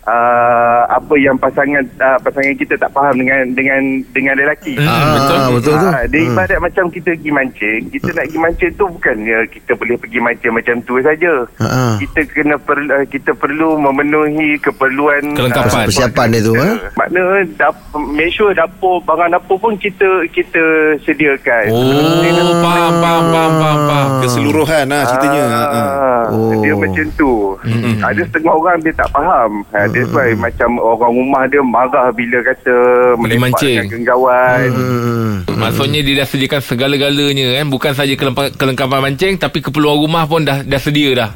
uh, 0.02 0.82
apa 0.86 1.14
yang 1.16 1.36
pasangan 1.36 1.82
uh, 1.96 2.18
pasangan 2.18 2.54
kita 2.54 2.74
tak 2.76 2.90
faham 2.90 3.14
dengan 3.14 3.52
dengan 3.52 3.80
dengan 4.10 4.34
lelaki. 4.36 4.74
Hmm, 4.74 4.86
Ah, 4.86 5.06
betul. 5.14 5.38
betul 5.54 5.74
tu. 5.76 5.88
Ah, 5.88 6.04
dia 6.06 6.20
ibarat 6.22 6.58
macam 6.58 6.84
kita 6.88 7.10
pergi 7.12 7.30
mancing. 7.30 7.80
Kita 7.90 8.08
nak 8.10 8.24
pergi 8.24 8.38
mancing 8.38 8.72
tu 8.74 8.84
bukannya 8.86 9.38
kita 9.48 9.72
boleh 9.74 9.96
pergi 9.96 10.18
mancing 10.18 10.52
macam 10.52 10.74
tu 10.82 10.94
saja. 11.00 11.32
Ah. 11.58 11.94
Kita 11.96 12.20
kena 12.26 12.56
perlu 12.56 12.86
kita 13.06 13.30
perlu 13.32 13.68
memenuhi 13.76 14.56
keperluan 14.58 15.22
Kelengkapan. 15.32 15.72
ah, 15.74 15.86
Persiapan 15.86 16.26
dia 16.30 16.40
tu, 16.42 16.52
eh? 16.54 16.74
Makna 16.94 17.22
dap, 17.56 17.74
make 18.10 18.30
sure 18.30 18.52
dapur 18.52 19.00
barang 19.00 19.30
dapur 19.30 19.56
pun 19.56 19.74
kita 19.76 20.06
kita 20.30 20.62
sediakan. 21.00 21.64
Oh 21.70 21.88
faham 22.60 22.92
faham 22.94 23.24
faham 23.26 23.52
faham, 23.52 23.78
faham. 23.86 24.08
Keseluruhan 24.20 24.84
lah 24.86 25.02
ceritanya 25.06 25.42
ah, 25.44 25.56
ah. 25.56 25.68
Ah, 25.70 26.24
Oh. 26.30 26.62
Dia 26.62 26.74
macam 26.74 27.06
tu. 27.16 27.49
Mm-mm. 27.60 28.00
Ada 28.00 28.22
setengah 28.24 28.54
orang 28.56 28.78
dia 28.80 28.94
tak 28.96 29.08
faham. 29.12 29.50
Ha, 29.76 29.84
that's 29.92 30.08
why 30.16 30.32
macam 30.32 30.80
orang 30.80 31.12
rumah 31.12 31.42
dia 31.48 31.60
marah 31.60 32.08
bila 32.14 32.38
kata 32.40 32.74
melepaskan 33.20 33.84
genggawan. 33.88 34.68
Hmm. 34.72 35.34
Maksudnya 35.60 36.00
dia 36.00 36.24
dah 36.24 36.28
sediakan 36.28 36.60
segala-galanya 36.64 37.60
kan 37.60 37.66
Bukan 37.68 37.92
saja 37.92 38.14
kelengkapan, 38.16 38.48
kelengkapan 38.56 38.98
mancing 39.04 39.34
Tapi 39.36 39.60
keperluan 39.60 40.00
rumah 40.00 40.24
pun 40.24 40.40
dah 40.40 40.64
dah 40.64 40.80
sedia 40.80 41.12
dah 41.12 41.30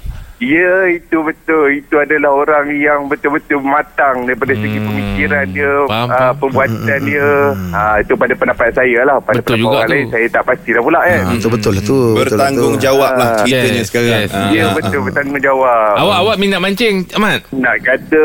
Ya, 0.46 0.74
itu 0.90 1.18
betul. 1.20 1.64
Itu 1.74 1.94
adalah 1.96 2.30
orang 2.36 2.68
yang 2.74 3.06
betul-betul 3.06 3.60
matang 3.60 4.24
daripada 4.24 4.52
segi 4.52 4.76
Hmm. 4.76 4.86
pemikiran 4.86 5.44
dia, 5.48 5.72
Faham, 5.84 6.04
uh, 6.04 6.12
faham. 6.12 6.32
perbuatan 6.36 6.98
dia. 7.02 7.28
Ha, 7.70 7.80
itu 7.98 8.12
pada 8.12 8.34
pendapat 8.34 8.68
saya 8.70 9.00
lah. 9.04 9.16
Pada 9.18 9.38
Betul 9.38 9.54
pendapat 9.54 9.62
juga 9.62 9.74
orang 9.74 9.86
tu. 9.86 9.94
lain, 9.94 10.06
saya 10.10 10.26
tak 10.28 10.42
pastilah 10.44 10.82
pula 10.82 11.00
kan. 11.00 11.16
Ah, 11.16 11.30
Betul 11.30 11.50
betul 11.50 11.72
lah 11.72 11.82
tu. 11.82 11.98
Bertanggungjawab 12.14 13.10
lah 13.14 13.26
Ah. 13.26 13.38
ceritanya 13.40 13.72
Yes, 13.74 13.86
sekarang 13.86 14.08
yes. 14.10 14.30
Ah, 14.30 14.48
Ya, 14.50 14.62
ah, 14.62 14.72
betul. 14.74 14.92
ah. 14.94 15.04
Bertanggungjawab. 15.06 15.92
Awak 15.96 16.16
awak 16.20 16.36
minat 16.36 16.60
mancing 16.60 16.94
Ahmad? 17.10 17.40
Nak 17.50 17.76
kata 17.80 18.24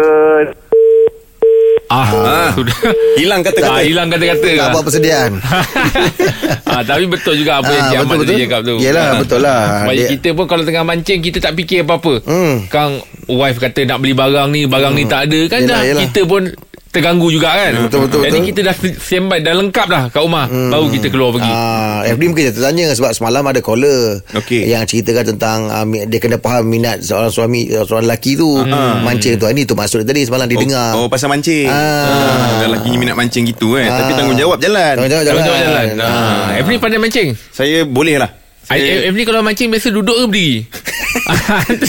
Ah, 1.89 2.05
Ah. 2.05 2.49
sudah 2.53 2.77
Hilang 3.15 3.41
Ah, 3.41 3.45
kata-kata 3.45 3.81
hilang 3.81 4.07
kata-kata 4.07 4.49
Tak 4.55 4.67
buat 4.71 4.83
persediaan 4.85 5.31
ah, 6.69 6.81
Tapi 6.81 7.03
betul 7.05 7.33
juga 7.35 7.57
apa 7.57 7.67
yang 7.67 7.81
Ah, 7.81 7.89
Cik 7.89 7.99
Ahmad 7.99 8.17
tadi 8.21 8.33
cakap 8.39 8.61
tu 8.63 8.75
Yelah, 8.77 9.05
Ah. 9.07 9.17
betul 9.17 9.39
lah. 9.41 9.61
Sebab 9.81 9.93
Dia- 9.95 10.09
kita 10.11 10.29
pun 10.31 10.45
kalau 10.45 10.63
tengah 10.63 10.83
mancing 10.83 11.19
Kita 11.19 11.37
tak 11.41 11.53
fikir 11.55 11.81
apa-apa 11.81 12.13
Hmm. 12.21 12.55
Kang 12.67 12.91
wife 13.25 13.57
kata 13.57 13.85
nak 13.85 13.97
beli 13.99 14.13
barang 14.13 14.49
ni 14.49 14.61
Barang 14.65 14.93
ni 14.93 15.03
tak 15.03 15.27
ada 15.27 15.39
Kan 15.47 15.59
Yelah, 15.61 15.71
dah 15.71 15.81
yelah. 15.83 16.01
kita 16.05 16.21
pun 16.23 16.41
terganggu 16.89 17.29
juga 17.29 17.49
kan 17.51 17.85
Betul, 17.85 17.99
betul, 18.03 18.21
Jadi 18.23 18.33
betul. 18.35 18.47
kita 18.49 18.59
dah 18.63 18.75
standby 18.97 19.39
Dah 19.39 19.53
lengkap 19.53 19.85
dah 19.85 20.03
kat 20.07 20.19
rumah 20.19 20.45
Baru 20.49 20.89
kita 20.89 21.07
keluar 21.07 21.29
pergi 21.31 21.47
Ah, 21.47 22.01
FD 22.03 22.21
mungkin 22.25 22.43
dia 22.43 22.51
tertanya 22.51 22.85
sebab 22.91 23.11
semalam 23.11 23.43
ada 23.43 23.59
caller 23.59 24.25
Okey. 24.33 24.65
yang 24.65 24.81
ceritakan 24.83 25.25
tentang 25.29 25.57
uh, 25.67 25.81
dia 25.85 26.17
kena 26.17 26.35
faham 26.35 26.65
minat 26.65 26.99
seorang 26.99 27.29
suami 27.29 27.69
uh, 27.69 27.83
seorang 27.83 28.03
lelaki 28.03 28.33
tu 28.33 28.49
mancing 28.99 29.35
tu 29.35 29.45
ini 29.45 29.63
tu 29.63 29.73
maksud 29.73 30.01
tadi 30.01 30.23
semalam 30.23 30.45
dia 30.45 30.55
Oh, 30.55 30.61
dengar. 30.61 30.89
oh 30.95 31.07
pasal 31.07 31.27
mancing 31.27 31.65
Ah. 31.65 32.57
ah. 32.57 32.65
Lelaki 32.65 32.89
minat 32.95 33.13
mancing 33.13 33.45
gitu 33.45 33.75
eh 33.75 33.85
Ah. 33.85 34.01
Tapi 34.01 34.11
tanggungjawab 34.15 34.57
jalan 34.57 34.93
Tanggungjawab 34.95 35.23
Jalan 35.23 35.41
jalan. 35.41 35.61
jalan, 35.61 35.85
jalan. 35.93 36.07
Ah. 36.09 36.57
Every 36.57 36.75
pandai 36.75 36.97
mancing 36.97 37.37
Saya 37.49 37.85
boleh 37.85 38.17
lah 38.17 38.29
I, 38.69 39.09
M 39.09 39.17
ni 39.17 39.25
kalau 39.25 39.41
mancing 39.41 39.73
biasa 39.73 39.89
duduk 39.89 40.13
ke 40.13 40.25
berdiri? 40.29 40.55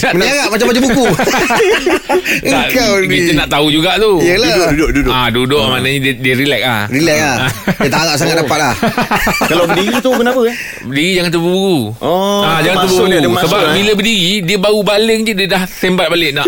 Tak- 0.00 0.16
Menyangat 0.16 0.48
macam 0.48 0.66
baca 0.72 0.80
buku 0.80 1.04
tak, 2.48 2.72
Engkau 2.72 2.92
ni 3.04 3.06
Kita 3.12 3.32
nak 3.36 3.48
tahu 3.52 3.68
juga 3.68 4.00
tu 4.00 4.16
Yelah 4.16 4.48
Duduk, 4.48 4.68
duduk, 4.72 4.90
duduk. 4.96 5.12
Ah, 5.12 5.28
duduk 5.28 5.60
maknanya 5.68 5.98
dia, 6.00 6.12
dia 6.16 6.34
relax 6.40 6.62
ah. 6.64 6.82
Relax 6.88 7.18
lah 7.20 7.36
Dia 7.76 7.88
tak 7.92 8.00
harap 8.00 8.14
sangat 8.16 8.36
dapat 8.40 8.58
lah 8.58 8.74
Kalau 9.52 9.64
berdiri 9.68 9.96
tu 10.00 10.10
kenapa 10.16 10.40
eh? 10.48 10.56
Berdiri 10.80 11.12
jangan 11.12 11.30
terburu. 11.30 11.76
Oh, 12.00 12.40
ah, 12.40 12.58
jangan 12.64 12.88
terburu. 12.88 13.04
dia, 13.12 13.20
Sebab 13.44 13.60
eh. 13.60 13.72
bila 13.76 13.92
berdiri 13.92 14.32
dia 14.40 14.56
baru 14.56 14.80
baling 14.80 15.20
je 15.20 15.32
dia 15.36 15.46
dah 15.46 15.62
sembat 15.68 16.08
balik 16.08 16.30
nak 16.32 16.46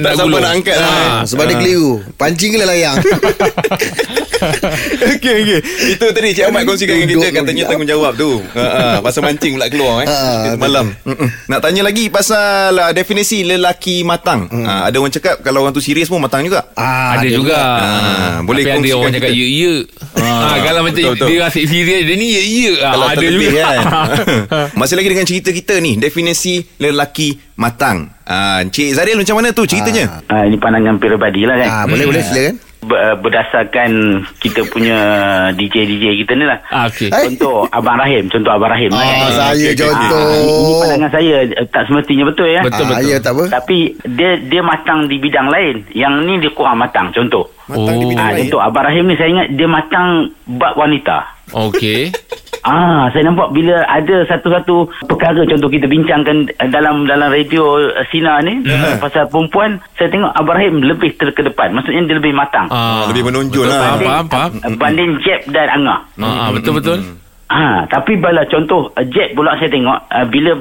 nak 0.00 0.12
sabar 0.16 0.24
gulung. 0.32 0.40
nak 0.40 0.52
angkat 0.56 0.76
lah. 0.80 0.88
Ah. 0.88 1.20
Sebab 1.28 1.44
dia 1.44 1.56
keliru 1.60 2.00
Pancing 2.16 2.56
ke 2.56 2.58
lah 2.58 2.68
layang 2.72 2.96
Okey 5.12 5.34
okey. 5.40 5.60
Itu 5.90 6.06
tadi 6.10 6.28
Cik 6.32 6.44
Ahmad 6.46 6.62
kongsikan 6.64 6.94
dengan 6.94 7.08
kita 7.10 7.26
katanya 7.32 7.62
dulu. 7.62 7.70
tanggungjawab 7.70 8.12
tu. 8.14 8.30
Ha 8.52 8.62
ah, 8.62 8.98
pasal 8.98 9.20
mancing 9.22 9.52
pula 9.54 9.66
keluar 9.66 9.94
eh. 10.00 10.06
Ha, 10.06 10.18
Semalam. 10.52 10.86
Mm-mm. 11.02 11.28
Nak 11.46 11.60
tanya 11.60 11.82
lagi 11.82 12.04
pasal 12.08 12.72
uh, 12.74 12.90
definisi 12.90 13.42
lelaki 13.42 14.02
matang. 14.02 14.46
Ha, 14.48 14.86
ada 14.86 14.96
orang 14.96 15.10
cakap 15.10 15.40
kalau 15.40 15.62
orang 15.62 15.72
tu 15.72 15.80
serius 15.80 16.06
pun 16.06 16.18
matang 16.18 16.42
juga. 16.42 16.66
ah, 16.74 17.16
ada 17.16 17.26
juga. 17.26 17.56
Ah, 17.56 18.36
boleh 18.40 18.62
Tapi 18.62 18.70
ada 18.70 18.76
kongsikan 18.76 18.98
orang 18.98 19.14
cakap 19.14 19.30
ya 19.32 19.46
ya. 19.48 19.72
Ah, 20.14 20.56
kalau 20.60 20.80
macam 20.82 20.96
betul, 20.98 21.12
betul. 21.14 21.28
dia 21.28 21.40
asyik 21.44 21.64
serius 21.66 22.02
dia 22.02 22.16
ni 22.16 22.28
ya 22.28 22.42
ya. 22.42 22.72
Ah, 22.78 22.90
Kalau 22.92 23.06
ada 23.08 23.26
juga. 23.26 23.62
kan 23.62 23.78
Masih 24.80 24.94
lagi 24.94 25.08
dengan 25.08 25.24
cerita 25.24 25.50
kita 25.50 25.74
ni 25.78 25.96
Definisi 25.96 26.60
lelaki 26.76 27.28
matang 27.54 28.10
ah, 28.22 28.58
Encik 28.58 28.92
Zaril 28.92 29.16
macam 29.16 29.36
mana 29.36 29.50
tu 29.50 29.62
ceritanya 29.64 30.22
Ah, 30.26 30.42
ini 30.42 30.56
pandangan 30.56 30.96
peribadi 30.96 31.42
lah 31.42 31.56
kan. 31.56 31.68
ah, 31.68 31.84
Boleh 31.86 32.04
boleh 32.04 32.22
silakan 32.22 32.54
berdasarkan 33.16 33.90
kita 34.38 34.66
punya 34.68 34.98
DJ-DJ 35.52 36.18
kita 36.20 36.32
ni 36.34 36.44
lah. 36.44 36.58
Ah, 36.68 36.90
okey. 36.90 37.08
Eh? 37.08 37.22
Contoh 37.30 37.64
Abang 37.70 37.96
Rahim. 37.96 38.26
Contoh 38.26 38.50
Abang 38.50 38.70
Rahim 38.70 38.90
lah 38.90 39.00
kan. 39.00 39.18
Ah, 39.20 39.30
saya 39.32 39.70
contoh 39.72 40.18
Ah, 40.18 40.36
ini, 40.36 40.72
pandangan 40.76 41.10
saya 41.10 41.34
eh, 41.46 41.66
tak 41.68 41.82
semestinya 41.86 42.24
betul 42.26 42.46
ya. 42.46 42.60
Betul, 42.60 42.84
ah, 42.84 42.88
betul. 42.90 43.06
Ya 43.06 43.16
tak 43.18 43.32
apa 43.32 43.44
Tapi 43.52 43.76
dia 44.12 44.30
dia 44.42 44.62
matang 44.62 45.06
di 45.06 45.16
bidang 45.16 45.48
lain. 45.48 45.74
Yang 45.92 46.14
ni 46.22 46.32
dia 46.40 46.50
kurang 46.52 46.78
matang. 46.78 47.06
Contoh. 47.10 47.46
Matang 47.66 47.94
di 47.96 48.04
Oh. 48.04 48.10
bidang 48.10 48.20
Ah, 48.20 48.30
lain 48.32 48.40
contoh 48.44 48.60
Abang 48.60 48.84
Rahim 48.84 49.04
ni 49.06 49.14
saya 49.14 49.28
ingat 49.30 49.48
dia 49.52 49.68
matang 49.68 50.06
bab 50.50 50.74
wanita. 50.74 51.16
Okey. 51.52 52.10
Ah, 52.62 53.10
saya 53.10 53.26
nampak 53.26 53.50
bila 53.50 53.82
ada 53.90 54.22
satu-satu 54.30 55.06
perkara 55.10 55.42
contoh 55.42 55.66
kita 55.66 55.90
bincangkan 55.90 56.46
eh, 56.46 56.70
dalam 56.70 57.10
dalam 57.10 57.26
radio 57.26 57.74
uh, 57.74 58.06
Sina 58.06 58.38
ni 58.38 58.62
uh, 58.62 59.02
pasal 59.02 59.26
perempuan, 59.26 59.82
saya 59.98 60.06
tengok 60.06 60.30
Abang 60.30 60.62
Rahim 60.62 60.78
lebih 60.78 61.10
terkedepan. 61.18 61.74
Maksudnya 61.74 62.06
dia 62.06 62.22
lebih 62.22 62.30
matang. 62.30 62.70
Ah, 62.70 63.10
Lebih 63.10 63.26
menonjol 63.26 63.66
lah. 63.66 63.98
Faham, 63.98 64.26
faham. 64.30 64.50
Uh, 64.62 64.78
banding 64.78 65.18
Jeb 65.26 65.42
dan 65.50 65.74
Angah. 65.74 66.00
Ah, 66.22 66.26
ah, 66.46 66.48
betul 66.54 66.78
betul. 66.78 66.98
Ha, 67.50 67.84
tapi 67.90 68.14
bila 68.16 68.46
contoh 68.46 68.94
Jeb 69.10 69.34
pula 69.34 69.58
saya 69.58 69.66
tengok 69.66 69.98
uh, 69.98 70.26
bila 70.30 70.54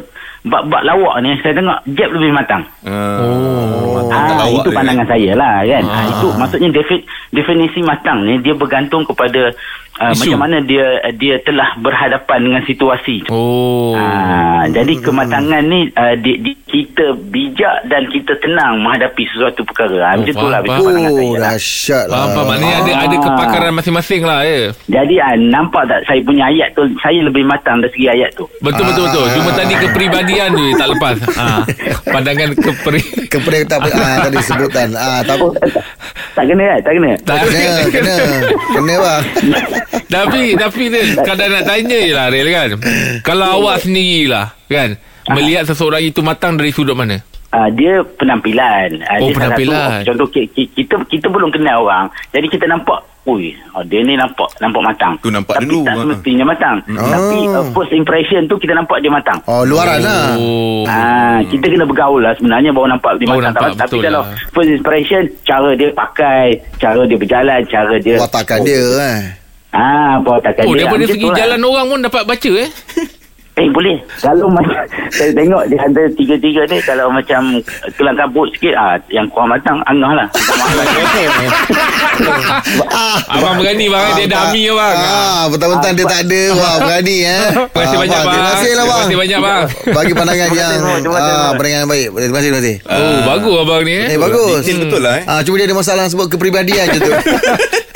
bab-bab 0.43 0.81
lawak 0.81 1.15
ni 1.19 1.37
saya 1.37 1.53
tengok 1.53 1.79
Jeb 1.87 2.09
lebih 2.11 2.31
matang. 2.31 2.63
Oh, 2.83 4.07
Ah, 4.07 4.35
lawak 4.37 4.59
itu 4.59 4.69
dia. 4.69 4.75
pandangan 4.75 5.07
saya 5.07 5.31
lah 5.33 5.55
kan. 5.61 5.83
Ah. 5.83 5.93
Ah. 5.93 6.05
itu 6.09 6.27
maksudnya 6.33 6.69
defi- 6.71 7.03
definisi 7.29 7.79
matang 7.81 8.21
ni 8.21 8.39
dia 8.39 8.51
bergantung 8.53 9.03
kepada 9.03 9.53
uh, 9.97 10.11
Isu. 10.11 10.27
macam 10.27 10.39
mana 10.41 10.57
dia 10.61 10.83
dia 11.13 11.39
telah 11.39 11.77
berhadapan 11.77 12.39
dengan 12.41 12.61
situasi. 12.63 13.23
Oh. 13.27 13.93
Ah, 13.93 14.65
jadi 14.67 14.93
kematangan 14.97 15.61
ni 15.63 15.87
uh, 15.89 16.15
di, 16.15 16.37
di, 16.39 16.51
kita 16.65 17.03
bijak 17.25 17.85
dan 17.85 18.07
kita 18.07 18.33
tenang 18.37 18.79
menghadapi 18.79 19.23
sesuatu 19.27 19.61
perkara. 19.61 19.95
Ah, 20.01 20.11
Oh, 20.11 20.19
macam 20.19 20.33
tu 20.33 20.47
lah 20.47 20.59
faham, 20.59 20.67
itu 20.67 20.83
pandangan 20.83 21.11
Oh 21.11 21.17
saya 21.17 21.31
lah. 21.31 21.41
dahsyat 21.47 22.05
lah 22.05 22.17
Faham, 22.17 22.29
faham. 22.31 22.45
Maknanya 22.49 22.75
ada 22.77 22.91
ada 22.97 23.15
Ah. 23.15 23.21
kepakaran 23.21 23.71
masing-masing 23.73 24.21
lah 24.23 24.39
ya. 24.43 24.61
Jadi 24.89 25.15
ah, 25.17 25.33
nampak 25.37 25.83
tak 25.85 25.99
saya 26.03 26.19
punya 26.21 26.43
ayat 26.45 26.67
tu 26.73 26.83
saya 26.99 27.19
lebih 27.21 27.43
matang 27.43 27.79
dari 27.79 27.91
segi 27.93 28.07
ayat 28.09 28.29
tu. 28.33 28.43
Betul 28.59 28.83
betul 28.85 29.05
betul. 29.05 29.25
Cuma 29.31 29.49
tadi 29.53 29.73
kepribadian 29.77 30.30
tu 30.31 30.61
dia 30.61 30.75
tak 30.75 30.89
lepas. 30.89 31.15
Ha. 31.33 31.47
Pandangan 32.03 32.49
kepri 32.53 33.01
Kepada 33.27 33.57
tak 33.65 33.77
apa 33.79 33.89
ah, 33.93 34.17
Tadi 34.25 34.39
sebutan 34.49 34.87
ah, 34.93 35.21
tak, 35.21 35.37
Oh, 35.37 35.51
tak, 35.53 35.83
tak 36.33 36.43
kena 36.45 36.63
kan? 36.65 36.79
Tak 36.81 36.93
kena? 36.93 37.11
tak 37.21 37.35
Kena 37.41 37.61
Kena 37.87 38.15
Kena 38.71 38.93
bang 38.97 39.23
tapi 40.11 40.59
tapi 40.59 40.91
dia 40.91 41.03
kadang 41.23 41.49
nak 41.49 41.63
tanya 41.63 41.97
je 41.97 42.11
lah 42.11 42.27
Rel 42.27 42.47
kan. 42.51 42.69
Kalau 43.23 43.63
awak 43.63 43.79
sendirilah 43.79 44.51
kan 44.67 44.99
melihat 45.31 45.63
seseorang 45.63 46.03
itu 46.03 46.19
matang 46.19 46.59
dari 46.59 46.67
sudut 46.69 46.93
mana? 46.93 47.23
Uh, 47.51 47.67
dia 47.71 47.99
penampilan. 48.15 48.99
Uh, 49.03 49.19
Oh, 49.19 49.27
dia 49.27 49.35
penampilan. 49.35 49.87
Satu, 49.99 50.07
contoh 50.07 50.27
ki- 50.29 50.51
ki- 50.51 50.71
kita 50.73 50.99
kita 51.05 51.27
belum 51.27 51.51
kenal 51.51 51.83
orang. 51.83 52.07
Jadi 52.31 52.47
kita 52.47 52.63
nampak, 52.63 52.99
ui, 53.23 53.53
oh, 53.71 53.83
dia 53.83 54.01
ni 54.01 54.13
nampak 54.13 54.49
nampak 54.57 54.81
matang. 54.83 55.13
Tu 55.19 55.29
nampak 55.29 55.55
Tapi 55.55 55.65
dulu. 55.67 55.83
tak 55.83 55.93
Ah. 55.93 55.99
semestinya 56.01 56.45
matang. 56.47 56.75
Ah. 56.91 57.09
Tapi 57.11 57.37
uh, 57.47 57.65
first 57.71 57.93
impression 57.93 58.41
tu 58.43 58.55
kita 58.55 58.73
nampak 58.73 58.97
dia 58.97 59.09
matang. 59.09 59.37
Oh 59.45 59.61
luaran 59.61 59.99
lah 59.99 60.33
Oh. 60.33 60.81
Ah, 60.83 61.37
kita 61.43 61.65
kena 61.67 61.85
bergaul 61.85 62.17
lah 62.17 62.33
sebenarnya 62.33 62.69
baru 62.69 62.89
nampak 62.89 63.11
dia 63.15 63.25
Baru 63.25 63.37
matang. 63.39 63.61
nampak, 63.69 63.77
Tapi 63.79 63.97
kalau 64.01 64.21
lah. 64.23 64.33
first 64.49 64.71
impression, 64.71 65.21
cara 65.43 65.69
dia 65.71 65.89
pakai, 65.91 66.43
cara 66.75 67.01
dia 67.05 67.15
berjalan, 67.15 67.59
cara 67.65 67.95
dia... 67.95 68.15
Watakan 68.17 68.59
dia 68.61 68.81
eh 68.99 69.19
Ah, 69.69 70.17
watakan 70.19 70.63
Oh 70.63 70.73
dia. 70.73 70.83
daripada 70.83 70.99
Macam 70.99 71.13
segi 71.13 71.27
lah. 71.27 71.37
jalan 71.37 71.59
orang 71.63 71.85
pun 71.87 71.99
dapat 72.01 72.23
baca 72.25 72.51
eh. 72.57 72.69
Eh 73.53 73.67
boleh 73.67 73.99
Kalau 74.17 74.47
macam 74.55 74.79
Saya 75.09 75.31
tengok 75.31 75.67
Di 75.67 75.75
antara 75.75 76.07
tiga-tiga 76.09 76.63
ni 76.65 76.79
Kalau 76.79 77.11
macam 77.11 77.59
Kelang 77.93 78.15
kabut 78.15 78.47
sikit 78.51 78.71
ah, 78.73 78.95
Yang 79.07 79.27
kurang 79.29 79.51
matang 79.51 79.83
Angah 79.83 80.11
lah 80.13 80.27
lah. 80.71 80.87
Abang 83.27 83.59
berani 83.59 83.85
bang 83.85 84.07
dia 84.15 84.25
dah 84.25 84.41
ami 84.47 84.67
bang. 84.67 84.95
ah, 84.97 85.43
Betul-betul 85.47 85.91
dia 85.93 86.05
tak 86.05 86.21
ada 86.23 86.41
Wah 86.53 86.75
berani 86.79 87.17
eh 87.21 87.43
Terima 87.67 87.75
kasih 87.75 87.91
Ah, 87.91 87.99
banyak 87.99 88.21
bang. 88.21 88.31
Terima 88.31 88.47
kasih 88.47 88.71
lah 88.71 88.85
bang 88.85 89.01
Terima 89.01 89.03
kasih 89.03 89.17
banyak 89.17 89.39
bang. 89.41 89.61
Bagi 89.91 90.13
pandangan 90.13 90.49
yang 90.49 90.79
ah, 91.11 91.51
Pandangan 91.51 91.77
yang 91.77 91.89
baik 91.89 92.07
Terima 92.13 92.37
kasih 92.37 92.49
Terima 92.49 92.59
kasih 92.61 92.75
Oh 92.87 93.17
bagus 93.27 93.55
abang 93.57 93.81
ni 93.83 93.93
eh. 93.93 94.07
Eh 94.07 94.17
bagus 94.17 94.63
betul 94.63 95.01
lah 95.01 95.13
eh 95.17 95.23
Ah, 95.27 95.41
cuma 95.41 95.55
dia 95.55 95.65
ada 95.65 95.75
masalah 95.75 96.05
sebut 96.07 96.27
kepribadian 96.29 96.87
je 96.89 96.99
tu. 96.99 97.11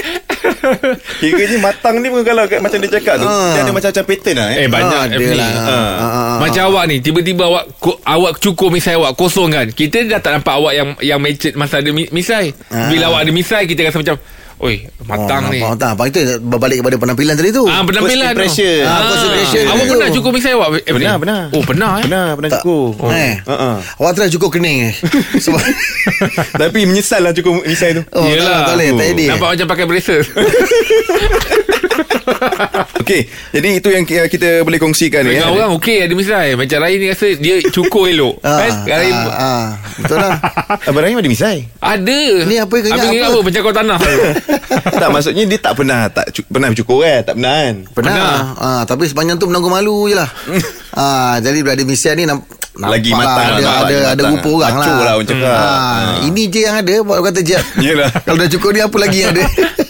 Kiranya 1.22 1.58
matang 1.60 1.96
ni 1.98 2.08
pun 2.08 2.22
Kalau 2.22 2.44
macam 2.46 2.78
dia 2.78 2.92
cakap 2.92 3.16
tu 3.18 3.26
Ah. 3.26 3.52
Dia 3.52 3.62
ada 3.62 3.72
macam-macam 3.72 4.04
pattern 4.06 4.36
lah 4.36 4.48
eh 4.50 4.58
Eh 4.58 4.68
banyak 4.68 5.00
ada 5.08 5.16
ni. 5.18 5.26
lah. 5.34 5.50
Ah. 5.50 5.66
Ah, 5.66 5.72
ah, 5.98 6.08
ah. 6.08 6.38
Macam 6.40 6.64
awak 6.68 6.84
ni 6.86 6.98
Tiba-tiba 7.00 7.44
awak 7.46 7.64
ko, 7.78 7.92
Awak 8.00 8.32
cukur 8.38 8.70
misai 8.70 8.94
awak 8.94 9.14
Kosong 9.14 9.50
kan 9.50 9.68
Kita 9.68 10.04
dah 10.04 10.20
tak 10.20 10.32
nampak 10.34 10.54
awak 10.54 10.74
yang 10.74 10.90
Yang 11.00 11.20
macet 11.20 11.54
masa 11.54 11.80
ada 11.80 11.90
mi- 11.90 12.10
misai 12.10 12.54
Ah. 12.68 12.88
Bila 12.88 13.10
awak 13.10 13.24
ada 13.24 13.32
misai 13.32 13.64
Kita 13.66 13.82
rasa 13.84 14.00
macam 14.00 14.18
Oi 14.66 14.82
matang 15.06 15.46
oh, 15.46 15.54
ni 15.54 15.62
Matang. 15.62 15.94
Apa 15.94 16.10
itu 16.10 16.18
berbalik 16.42 16.82
kepada 16.82 16.98
penampilan 16.98 17.38
tadi 17.38 17.54
tu. 17.54 17.70
Ah 17.70 17.86
penampilan. 17.86 18.34
First 18.34 18.58
impression. 18.58 18.82
Ah, 18.82 19.00
first 19.06 19.26
impression 19.30 19.64
Awak 19.70 19.86
pernah 19.86 20.10
cukur 20.10 20.32
misai 20.34 20.52
awak? 20.58 20.70
Eh, 20.82 20.90
Pernah, 20.90 21.16
pernah. 21.22 21.40
Oh 21.54 21.62
pernah 21.62 21.92
eh. 22.02 22.06
Pernah 22.10 22.26
Pernah 22.34 22.50
Tak. 22.50 22.62
cukur 22.66 22.88
Oh. 22.98 23.10
Eh. 23.14 23.34
Uh-uh. 23.46 23.76
Awak 24.02 24.12
try 24.12 24.28
cukur 24.34 24.50
kening 24.50 24.90
eh. 24.90 24.94
Sebab 25.46 25.62
Tapi 26.66 26.80
menyesal 26.84 27.22
lah 27.22 27.32
cukur 27.32 27.62
misai 27.62 27.94
tu 27.94 28.02
Oh, 28.10 28.26
Yelah. 28.26 28.66
tak, 28.66 28.74
tak 28.74 28.76
boleh, 28.76 28.90
tak 28.92 29.06
edit. 29.14 29.30
Nampak 29.30 29.50
macam 29.54 29.68
pakai 29.70 29.86
braces 29.86 30.26
Okey 33.02 33.22
Jadi 33.52 33.70
itu 33.76 33.88
yang 33.88 34.02
ki- 34.02 34.28
kita 34.28 34.62
boleh 34.62 34.78
kongsikan 34.78 35.22
ni 35.22 35.34
Dengan 35.34 35.48
eh. 35.48 35.56
orang 35.56 35.72
okey 35.76 35.98
ada 36.02 36.14
misai 36.14 36.48
Macam 36.54 36.78
Rai 36.78 36.96
ni 36.96 37.08
rasa 37.08 37.28
Dia 37.34 37.62
cukur 37.66 38.06
elok 38.06 38.42
Ah, 38.42 38.60
Kan 38.60 38.72
Rai 38.88 39.10
ah, 39.10 39.26
ah, 39.32 39.66
betul 39.96 40.18
lah. 40.18 40.34
Abang 40.88 41.02
Rahim 41.02 41.18
ada 41.18 41.28
misai 41.28 41.70
Ada 41.78 42.20
Ni 42.44 42.56
apa 42.56 42.74
yang 42.76 42.86
ingat 42.88 43.06
apa? 43.06 43.28
apa 43.28 43.40
Macam 43.42 43.60
kau 43.62 43.76
tanah 43.76 44.00
Tak 45.02 45.10
maksudnya 45.10 45.44
dia 45.44 45.60
tak 45.60 45.74
pernah 45.76 46.00
tak 46.08 46.26
cu- 46.32 46.48
pernah 46.48 46.70
cukur 46.72 46.98
kan 47.02 47.22
Tak 47.24 47.36
pernah 47.36 47.54
kan 47.56 47.76
Pernah. 47.92 48.14
Pernah. 48.16 48.40
Ah, 48.58 48.82
tapi 48.84 49.06
sepanjang 49.06 49.36
tu 49.36 49.46
menanggung 49.46 49.72
malu 49.72 50.06
je 50.06 50.16
lah. 50.16 50.30
ah, 50.94 51.36
jadi 51.38 51.58
bila 51.60 51.74
ada 51.74 51.84
misian 51.84 52.14
ni 52.14 52.24
namp- 52.24 52.46
nampak 52.74 52.92
Lagi 52.92 53.10
lah, 53.10 53.18
matang 53.18 53.46
ada, 53.46 53.54
lah, 53.56 53.56
ada, 53.56 53.64
lagi 53.64 53.96
ada 53.96 54.04
matang. 54.18 54.32
rupa 54.34 54.50
orang 54.52 54.74
Macho 54.74 54.92
lah. 54.92 55.00
lah 55.00 55.14
orang 55.14 55.28
cakap. 55.28 55.48
Ah, 55.48 55.56
Ah. 55.56 56.12
Ini 56.22 56.42
je 56.46 56.60
yang 56.62 56.76
ada 56.76 56.94
Buat 57.02 57.20
kata 57.24 57.40
je 57.42 57.58
Yelah. 57.80 58.10
Kalau 58.20 58.38
dah 58.38 58.50
cukur 58.50 58.70
ni 58.70 58.82
apa 58.82 58.98
lagi 58.98 59.18
yang 59.18 59.32
ada 59.32 59.44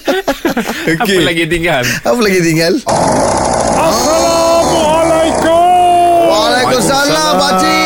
Apa 0.95 1.03
Okey. 1.03 1.25
lagi 1.25 1.43
tinggal 1.49 1.83
Apa 2.05 2.19
lagi 2.21 2.39
tinggal 2.41 2.73
Waalaikumsalam 6.25 7.33
Pakcik 7.37 7.83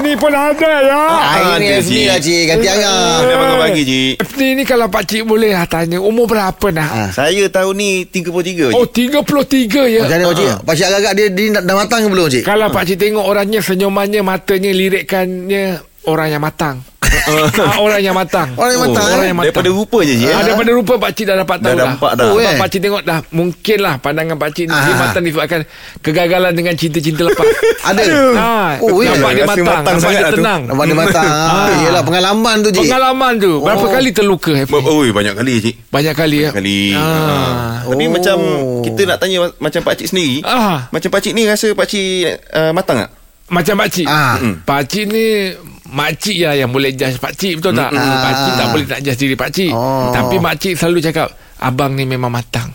ni 0.00 0.12
pun 0.16 0.32
ada 0.32 0.72
ya. 0.84 1.02
Ah, 1.08 1.56
ini 1.56 1.80
F 1.80 1.88
ni 1.88 2.04
Cik. 2.04 2.08
lah 2.08 2.18
cik 2.20 2.42
Ganti 2.52 2.66
Angah 2.68 3.24
Dah 3.24 3.36
bangun 3.36 3.58
pagi 3.60 3.82
Cik 3.84 4.12
F 4.20 4.30
ni 4.36 4.46
ni 4.56 4.62
kalau 4.64 4.86
Pak 4.92 5.02
Cik 5.08 5.22
boleh 5.24 5.56
lah 5.56 5.64
tanya 5.64 5.98
umur 6.00 6.28
berapa 6.28 6.66
dah? 6.72 6.88
Ah. 6.88 7.10
Saya 7.12 7.48
tahun 7.48 7.74
ni 7.76 7.90
33 8.08 8.76
Oh 8.76 8.84
Cik 8.84 9.08
33 9.24 9.88
ya. 9.88 10.00
Macam 10.04 10.16
mana 10.20 10.26
Pakcik 10.32 10.48
Pakcik 10.66 10.86
agak-agak 10.88 11.12
dia, 11.16 11.26
dia 11.32 11.46
dah 11.60 11.76
matang 11.76 12.00
ke 12.04 12.08
belum 12.12 12.26
cik 12.28 12.42
Kalau 12.44 12.66
Pak 12.68 12.82
Cik 12.88 12.98
tengok 12.98 13.24
orangnya 13.24 13.60
senyumannya 13.60 14.20
matanya 14.20 14.70
lirikannya 14.72 15.64
orang 16.08 16.28
yang 16.32 16.42
matang. 16.42 16.80
Ah, 17.10 17.76
Orang 17.76 17.98
yang 17.98 18.12
matang 18.12 18.48
Orang 18.54 18.72
yang 18.72 18.82
matang, 18.84 19.04
Orang 19.04 19.20
eh? 19.20 19.28
yang 19.28 19.36
matang 19.36 19.48
Daripada 19.50 19.70
rupa 19.70 19.98
je 20.00 20.14
je. 20.14 20.26
Ah, 20.26 20.32
eh? 20.32 20.44
daripada 20.44 20.70
rupa 20.70 20.94
pakcik 20.96 21.24
dah 21.24 21.36
dapat 21.36 21.56
tahu 21.58 21.72
dah. 21.72 21.86
nampak 21.88 22.12
dah. 22.14 22.24
Oh, 22.24 22.30
Oh, 22.30 22.38
Sebab 22.38 22.46
eh? 22.48 22.58
pakcik 22.58 22.80
tengok 22.80 23.02
dah 23.02 23.18
mungkin 23.30 23.78
lah 23.78 23.94
pandangan 23.96 24.36
pakcik 24.36 24.64
ni 24.64 24.76
dia 24.76 24.92
Ah. 24.92 24.98
matang 25.00 25.22
disebabkan 25.22 25.60
kegagalan 25.98 26.52
dengan 26.52 26.74
cinta-cinta 26.74 27.22
lepas. 27.24 27.46
Ada 27.82 28.02
ah, 28.34 28.70
Oh, 28.78 28.98
eh. 28.98 29.08
nampak 29.08 29.30
dia 29.32 29.44
matang, 29.44 29.66
matang 29.66 29.84
nampak 29.92 30.00
sangat 30.00 30.10
dia 30.10 30.20
lah 30.20 30.30
tu. 30.30 30.36
tenang. 30.38 30.60
Nampak 30.64 30.84
dia 30.84 30.96
matang 30.96 31.26
ah. 31.50 31.68
Yelah 31.80 32.02
pengalaman 32.02 32.56
tu 32.60 32.68
je 32.70 32.80
Pengalaman 32.80 33.32
tu 33.36 33.52
berapa 33.60 33.80
Oh. 33.80 33.90
kali 33.90 34.10
terluka 34.10 34.52
Hafiz? 34.54 34.70
Ber- 34.70 34.86
Oi, 34.86 35.08
banyak 35.10 35.34
kali 35.34 35.52
cik. 35.60 35.74
Banyak 35.88 36.14
kali 36.14 36.38
ya. 36.40 36.50
Kali. 36.50 36.80
Ah. 36.94 37.82
Tapi 37.82 38.04
Oh. 38.04 38.10
macam 38.10 38.36
kita 38.80 39.00
nak 39.04 39.18
tanya 39.18 39.36
macam 39.56 39.80
pak 39.80 39.94
cik 39.96 40.08
sendiri. 40.08 40.36
Ah. 40.42 40.86
Macam 40.88 41.08
pak 41.08 41.20
cik 41.20 41.32
ni 41.32 41.42
rasa 41.44 41.72
pak 41.72 41.86
cik 41.86 42.22
uh, 42.50 42.70
matang 42.70 42.98
tak? 42.98 43.10
Macam 43.48 43.74
pakcik. 43.76 44.06
Ah. 44.06 44.38
Pakcik 44.62 45.04
ni 45.06 45.50
makcik 45.90 46.38
lah 46.42 46.54
yang 46.54 46.70
boleh 46.70 46.94
judge 46.94 47.18
pakcik 47.18 47.58
betul 47.60 47.74
tak? 47.74 47.90
Ah. 47.92 48.22
Pakcik 48.24 48.52
tak 48.56 48.66
boleh 48.72 48.86
nak 48.86 49.00
judge 49.02 49.18
diri 49.18 49.36
pakcik. 49.36 49.70
Oh. 49.74 50.10
Tapi 50.10 50.36
makcik 50.38 50.74
selalu 50.78 50.98
cakap 51.02 51.28
abang 51.60 51.92
ni 51.94 52.06
memang 52.06 52.30
matang. 52.30 52.70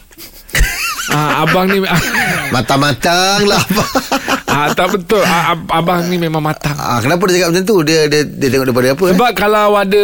ah, 1.15 1.43
abang 1.43 1.67
ni 1.67 1.79
Matang-matang 2.55 3.41
lah 3.49 3.63
ah, 4.53 4.67
tak 4.71 4.93
betul. 4.93 5.23
Ah, 5.25 5.57
ab- 5.57 5.69
abang 5.73 6.05
ni 6.07 6.15
memang 6.15 6.39
matang. 6.39 6.77
ah, 6.77 7.01
Kenapa 7.01 7.25
dia 7.27 7.41
cakap 7.41 7.49
macam 7.51 7.65
tu 7.65 7.77
Dia 7.81 8.05
dia, 8.07 8.21
dia 8.23 8.47
tengok 8.53 8.65
daripada 8.69 8.87
apa 8.93 9.03
eh? 9.09 9.13
Sebab 9.17 9.31
kalau 9.33 9.75
ada 9.75 10.03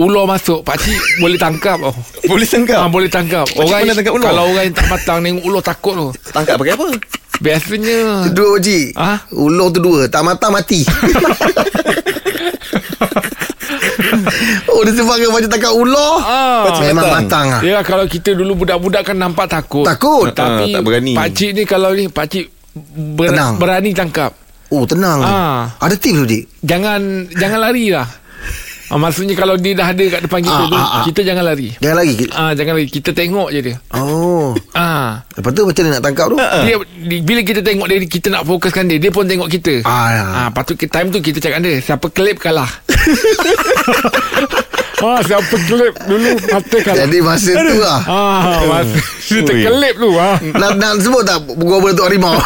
ular 0.00 0.24
masuk, 0.24 0.64
pakcik 0.64 0.96
boleh 1.20 1.36
tangkap. 1.36 1.76
Oh. 1.84 1.92
Boleh 2.24 2.48
tangkap. 2.48 2.80
Ah, 2.80 2.88
boleh 2.88 3.10
tangkap. 3.12 3.44
Macam 3.52 3.68
Orang 3.68 3.84
tangkap 3.92 4.12
ular? 4.16 4.28
Kalau 4.32 4.44
orang 4.48 4.64
yang 4.64 4.76
tak 4.76 4.86
matang 4.88 5.18
tengok 5.20 5.44
ular 5.44 5.62
takut 5.62 5.92
tu. 5.94 6.08
Tangkap 6.32 6.56
pakai 6.56 6.72
apa? 6.72 6.86
Biasanya 7.40 8.28
Dua 8.30 8.56
pakcik 8.56 8.92
Ah? 8.94 9.18
Ular 9.30 9.68
tu 9.70 9.80
dua 9.80 10.06
Tak 10.06 10.20
matang 10.22 10.52
mati 10.52 10.84
Oh 14.66 14.80
dia 14.82 14.92
sebabkan 14.92 15.30
macam 15.30 15.48
tangkap 15.48 15.72
ular 15.72 16.14
Ah. 16.20 16.64
Memang 16.80 17.04
matang. 17.04 17.12
matang 17.18 17.46
ah. 17.50 17.60
Ya 17.62 17.78
kalau 17.80 18.04
kita 18.04 18.32
dulu 18.32 18.52
budak-budak 18.58 19.02
kan 19.04 19.16
nampak 19.16 19.46
takut. 19.46 19.84
Takut. 19.84 20.30
Tapi 20.30 20.70
Ah, 20.70 20.74
tak 20.74 20.82
berani. 20.82 21.12
Pakcik 21.12 21.50
ni 21.52 21.62
kalau 21.64 21.90
ni 21.92 22.06
pakcik 22.06 22.48
ber, 23.14 23.30
Tenang. 23.30 23.56
berani 23.56 23.90
tangkap. 23.92 24.32
Oh 24.68 24.86
tenang 24.86 25.20
Ah. 25.20 25.74
Ada 25.78 25.94
tips 25.94 26.16
tu 26.16 26.26
dik 26.26 26.44
Jangan 26.62 27.00
jangan 27.30 27.58
lari 27.60 27.90
lah. 27.90 28.06
Ah, 28.90 28.98
maksudnya 28.98 29.32
kalau 29.32 29.54
dia 29.54 29.72
dah 29.72 29.86
ada 29.86 30.02
kat 30.02 30.20
depan 30.20 30.42
kita 30.42 30.52
Ah, 30.52 30.66
tu, 30.66 30.74
ah, 30.74 30.82
ah. 30.82 31.02
kita 31.06 31.20
jangan 31.22 31.44
lari. 31.44 31.68
Jangan 31.78 31.96
lagi 31.96 32.14
Ah, 32.32 32.50
jangan 32.52 32.72
lari. 32.74 32.86
Kita 32.86 33.08
tengok 33.10 33.48
je 33.48 33.60
dia. 33.62 33.74
Oh 33.94 34.52
Ah. 34.72 35.22
Lepas 35.30 35.50
tu 35.52 35.62
macam 35.62 35.80
mana 35.80 35.90
nak 35.94 36.02
tangkap 36.02 36.26
tu 36.26 36.36
Dia 36.36 36.74
di, 37.00 37.16
bila 37.22 37.40
kita 37.40 37.60
tengok 37.60 37.86
dia 37.86 37.96
kita 38.02 38.26
nak 38.28 38.42
fokuskan 38.42 38.82
dia, 38.84 38.96
dia 38.98 39.08
pun 39.08 39.24
tengok 39.24 39.48
kita. 39.48 39.80
Ah, 39.82 40.06
Ah, 40.36 40.48
patut 40.50 40.74
kita 40.74 40.90
time 40.90 41.08
tu 41.08 41.18
kita 41.18 41.38
cakap 41.38 41.58
dia, 41.60 41.78
siapa 41.78 42.04
klip 42.08 42.36
kalah. 42.36 42.66
ah, 45.00 45.18
siapa 45.22 45.54
klip 45.64 45.94
dulu 46.02 46.30
mata 46.50 46.76
kalah. 46.82 46.98
Jadi 47.06 47.18
masa 47.22 47.50
tu 47.54 47.76
lah 47.78 48.00
Ah, 48.04 48.60
masa 48.66 48.98
dia 49.30 49.40
terkelip 49.40 49.94
tu 49.94 50.10
ah. 50.18 50.34
nak, 50.52 50.70
nak 50.74 50.92
sebut 50.98 51.22
tak 51.22 51.38
Gua 51.46 51.78
berbentuk 51.78 52.02
harimau 52.02 52.34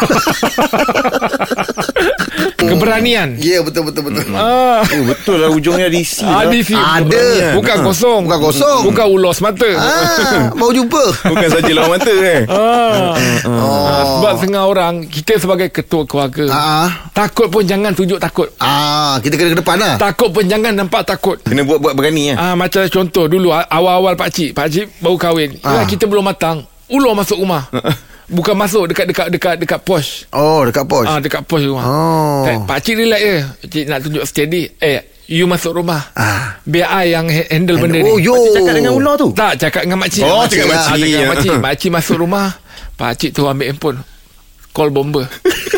Keberanian. 2.67 3.29
Ya 3.37 3.57
yeah, 3.57 3.61
betul 3.61 3.87
betul 3.87 4.01
betul 4.05 4.23
Ah. 4.31 4.81
Oh, 4.81 5.03
betul 5.05 5.37
lah 5.37 5.49
ujungnya 5.49 5.87
DC. 5.87 6.21
Ah, 6.21 6.43
lah. 6.43 6.51
di 6.51 6.59
sini. 6.61 6.81
Ada. 6.81 7.53
Bukan 7.55 7.77
kosong. 7.83 8.21
Bukan 8.25 8.39
kosong. 8.41 8.79
Bukan 8.85 9.05
ulos 9.07 9.37
mata. 9.39 9.69
ah, 9.75 10.49
Baru 10.59 10.73
jumpa 10.73 11.03
Bukan 11.25 11.47
saja 11.47 11.71
lawan 11.71 11.97
mata 11.97 12.13
eh. 12.13 12.41
Ah. 12.47 13.13
Oh 13.45 13.83
Ah, 13.85 14.03
sebab 14.17 14.33
setengah 14.37 14.63
orang 14.65 14.93
kita 15.05 15.37
sebagai 15.37 15.69
ketua 15.69 16.03
keluarga 16.03 16.45
Ah. 16.49 16.89
takut 17.11 17.47
pun 17.47 17.63
jangan 17.63 17.91
tunjuk 17.91 18.17
takut. 18.17 18.49
Ah, 18.57 19.21
kita 19.21 19.35
kena 19.35 19.53
ke 19.53 19.59
depan 19.61 19.77
lah. 19.77 19.95
Takut 19.95 20.29
pun 20.29 20.43
jangan 20.43 20.73
nampak 20.73 21.05
takut. 21.05 21.37
Kena 21.41 21.63
buat-buat 21.63 21.93
berani 21.93 22.33
eh. 22.33 22.35
Ah 22.35 22.53
macam 22.53 22.83
contoh 22.85 23.25
dulu 23.25 23.51
awal-awal 23.51 24.15
pak 24.15 24.29
cik, 24.31 24.49
pak 24.51 24.67
cik 24.67 24.87
baru 24.99 25.15
kahwin. 25.15 25.49
Ah. 25.61 25.81
Ah. 25.81 25.85
kita 25.85 26.05
belum 26.05 26.25
matang. 26.25 26.65
Ular 26.85 27.13
masuk 27.13 27.41
rumah. 27.41 27.65
Bukan 28.25 28.53
masuk 28.53 28.89
dekat 28.89 29.05
dekat 29.05 29.27
dekat 29.29 29.55
dekat 29.55 29.79
pos. 29.79 30.25
Oh, 30.29 30.65
dekat 30.65 30.81
pos. 30.83 31.05
Ah 31.05 31.21
dekat 31.21 31.45
pos 31.45 31.61
rumah. 31.61 31.83
Oh. 31.83 32.41
Tak, 32.41 32.55
pak 32.65 32.77
cik 32.81 32.95
relax 32.97 33.21
je. 33.21 33.37
Pak 33.37 33.67
cik 33.67 33.83
nak 33.85 33.99
tunjuk 34.01 34.23
steady. 34.25 34.61
Eh, 34.75 34.97
you 35.27 35.45
masuk 35.45 35.77
rumah. 35.77 36.09
Ah. 36.11 36.57
Biar 36.61 36.89
I 36.99 37.13
yang 37.13 37.29
ha- 37.29 37.49
handle 37.49 37.77
benda 37.77 38.01
Oh, 38.01 38.17
ni. 38.17 38.25
yo. 38.25 38.33
Cakap 38.51 38.73
dengan 38.73 38.93
ular 38.93 39.13
tu. 39.13 39.29
Tak, 39.31 39.53
cakap 39.59 39.81
dengan 39.83 40.01
makcik. 40.01 40.21
Oh, 40.21 40.41
Makcik 40.41 40.57
cakap 40.57 40.67
makcik. 40.67 40.81
Ah, 40.81 40.89
cakap 40.91 41.05
dengan 41.05 41.29
makcik. 41.29 41.53
Makcik 41.61 41.89
masuk 41.93 42.17
rumah. 42.17 42.47
Pakcik 42.95 43.29
tu 43.29 43.45
ambil 43.45 43.65
handphone. 43.69 43.99
Call 44.71 44.89
bomber. 44.89 45.29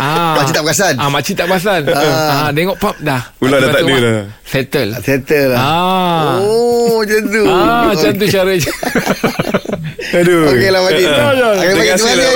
ah. 0.00 0.34
Makcik 0.38 0.54
tak 0.54 0.64
perasan? 0.64 0.94
Ah, 0.98 1.08
makcik 1.10 1.34
tak 1.36 1.46
perasan. 1.46 1.82
ah. 1.90 2.48
tengok 2.54 2.76
pop 2.80 2.96
dah. 3.02 3.22
Ular 3.42 3.58
dah 3.58 3.68
Makcik 3.68 3.74
tak 3.74 3.82
ada 3.82 3.96
dah. 4.00 4.24
Settle. 4.48 4.90
Settle 5.04 5.46
lah. 5.52 5.60
Ah. 5.60 6.32
Oh, 6.42 7.04
macam 7.04 7.22
tu. 7.28 7.42
Ah, 7.46 7.82
macam 7.92 8.10
tu 8.16 8.26
cara 8.26 8.52
Aduh. 10.18 10.48
Okey 10.56 10.70
lah, 10.72 10.80
ya. 11.04 11.14
Okey, 11.36 11.68
Terima 11.68 11.84
kasih 11.92 12.12
lah, 12.16 12.28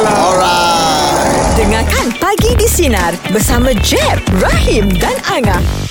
lah. 0.00 0.14
Alright. 0.16 1.52
Dengarkan 1.54 2.06
Pagi 2.16 2.52
di 2.56 2.66
Sinar 2.66 3.12
bersama 3.28 3.76
Jeb, 3.84 4.18
Rahim 4.40 4.88
dan 4.96 5.14
Angah. 5.28 5.83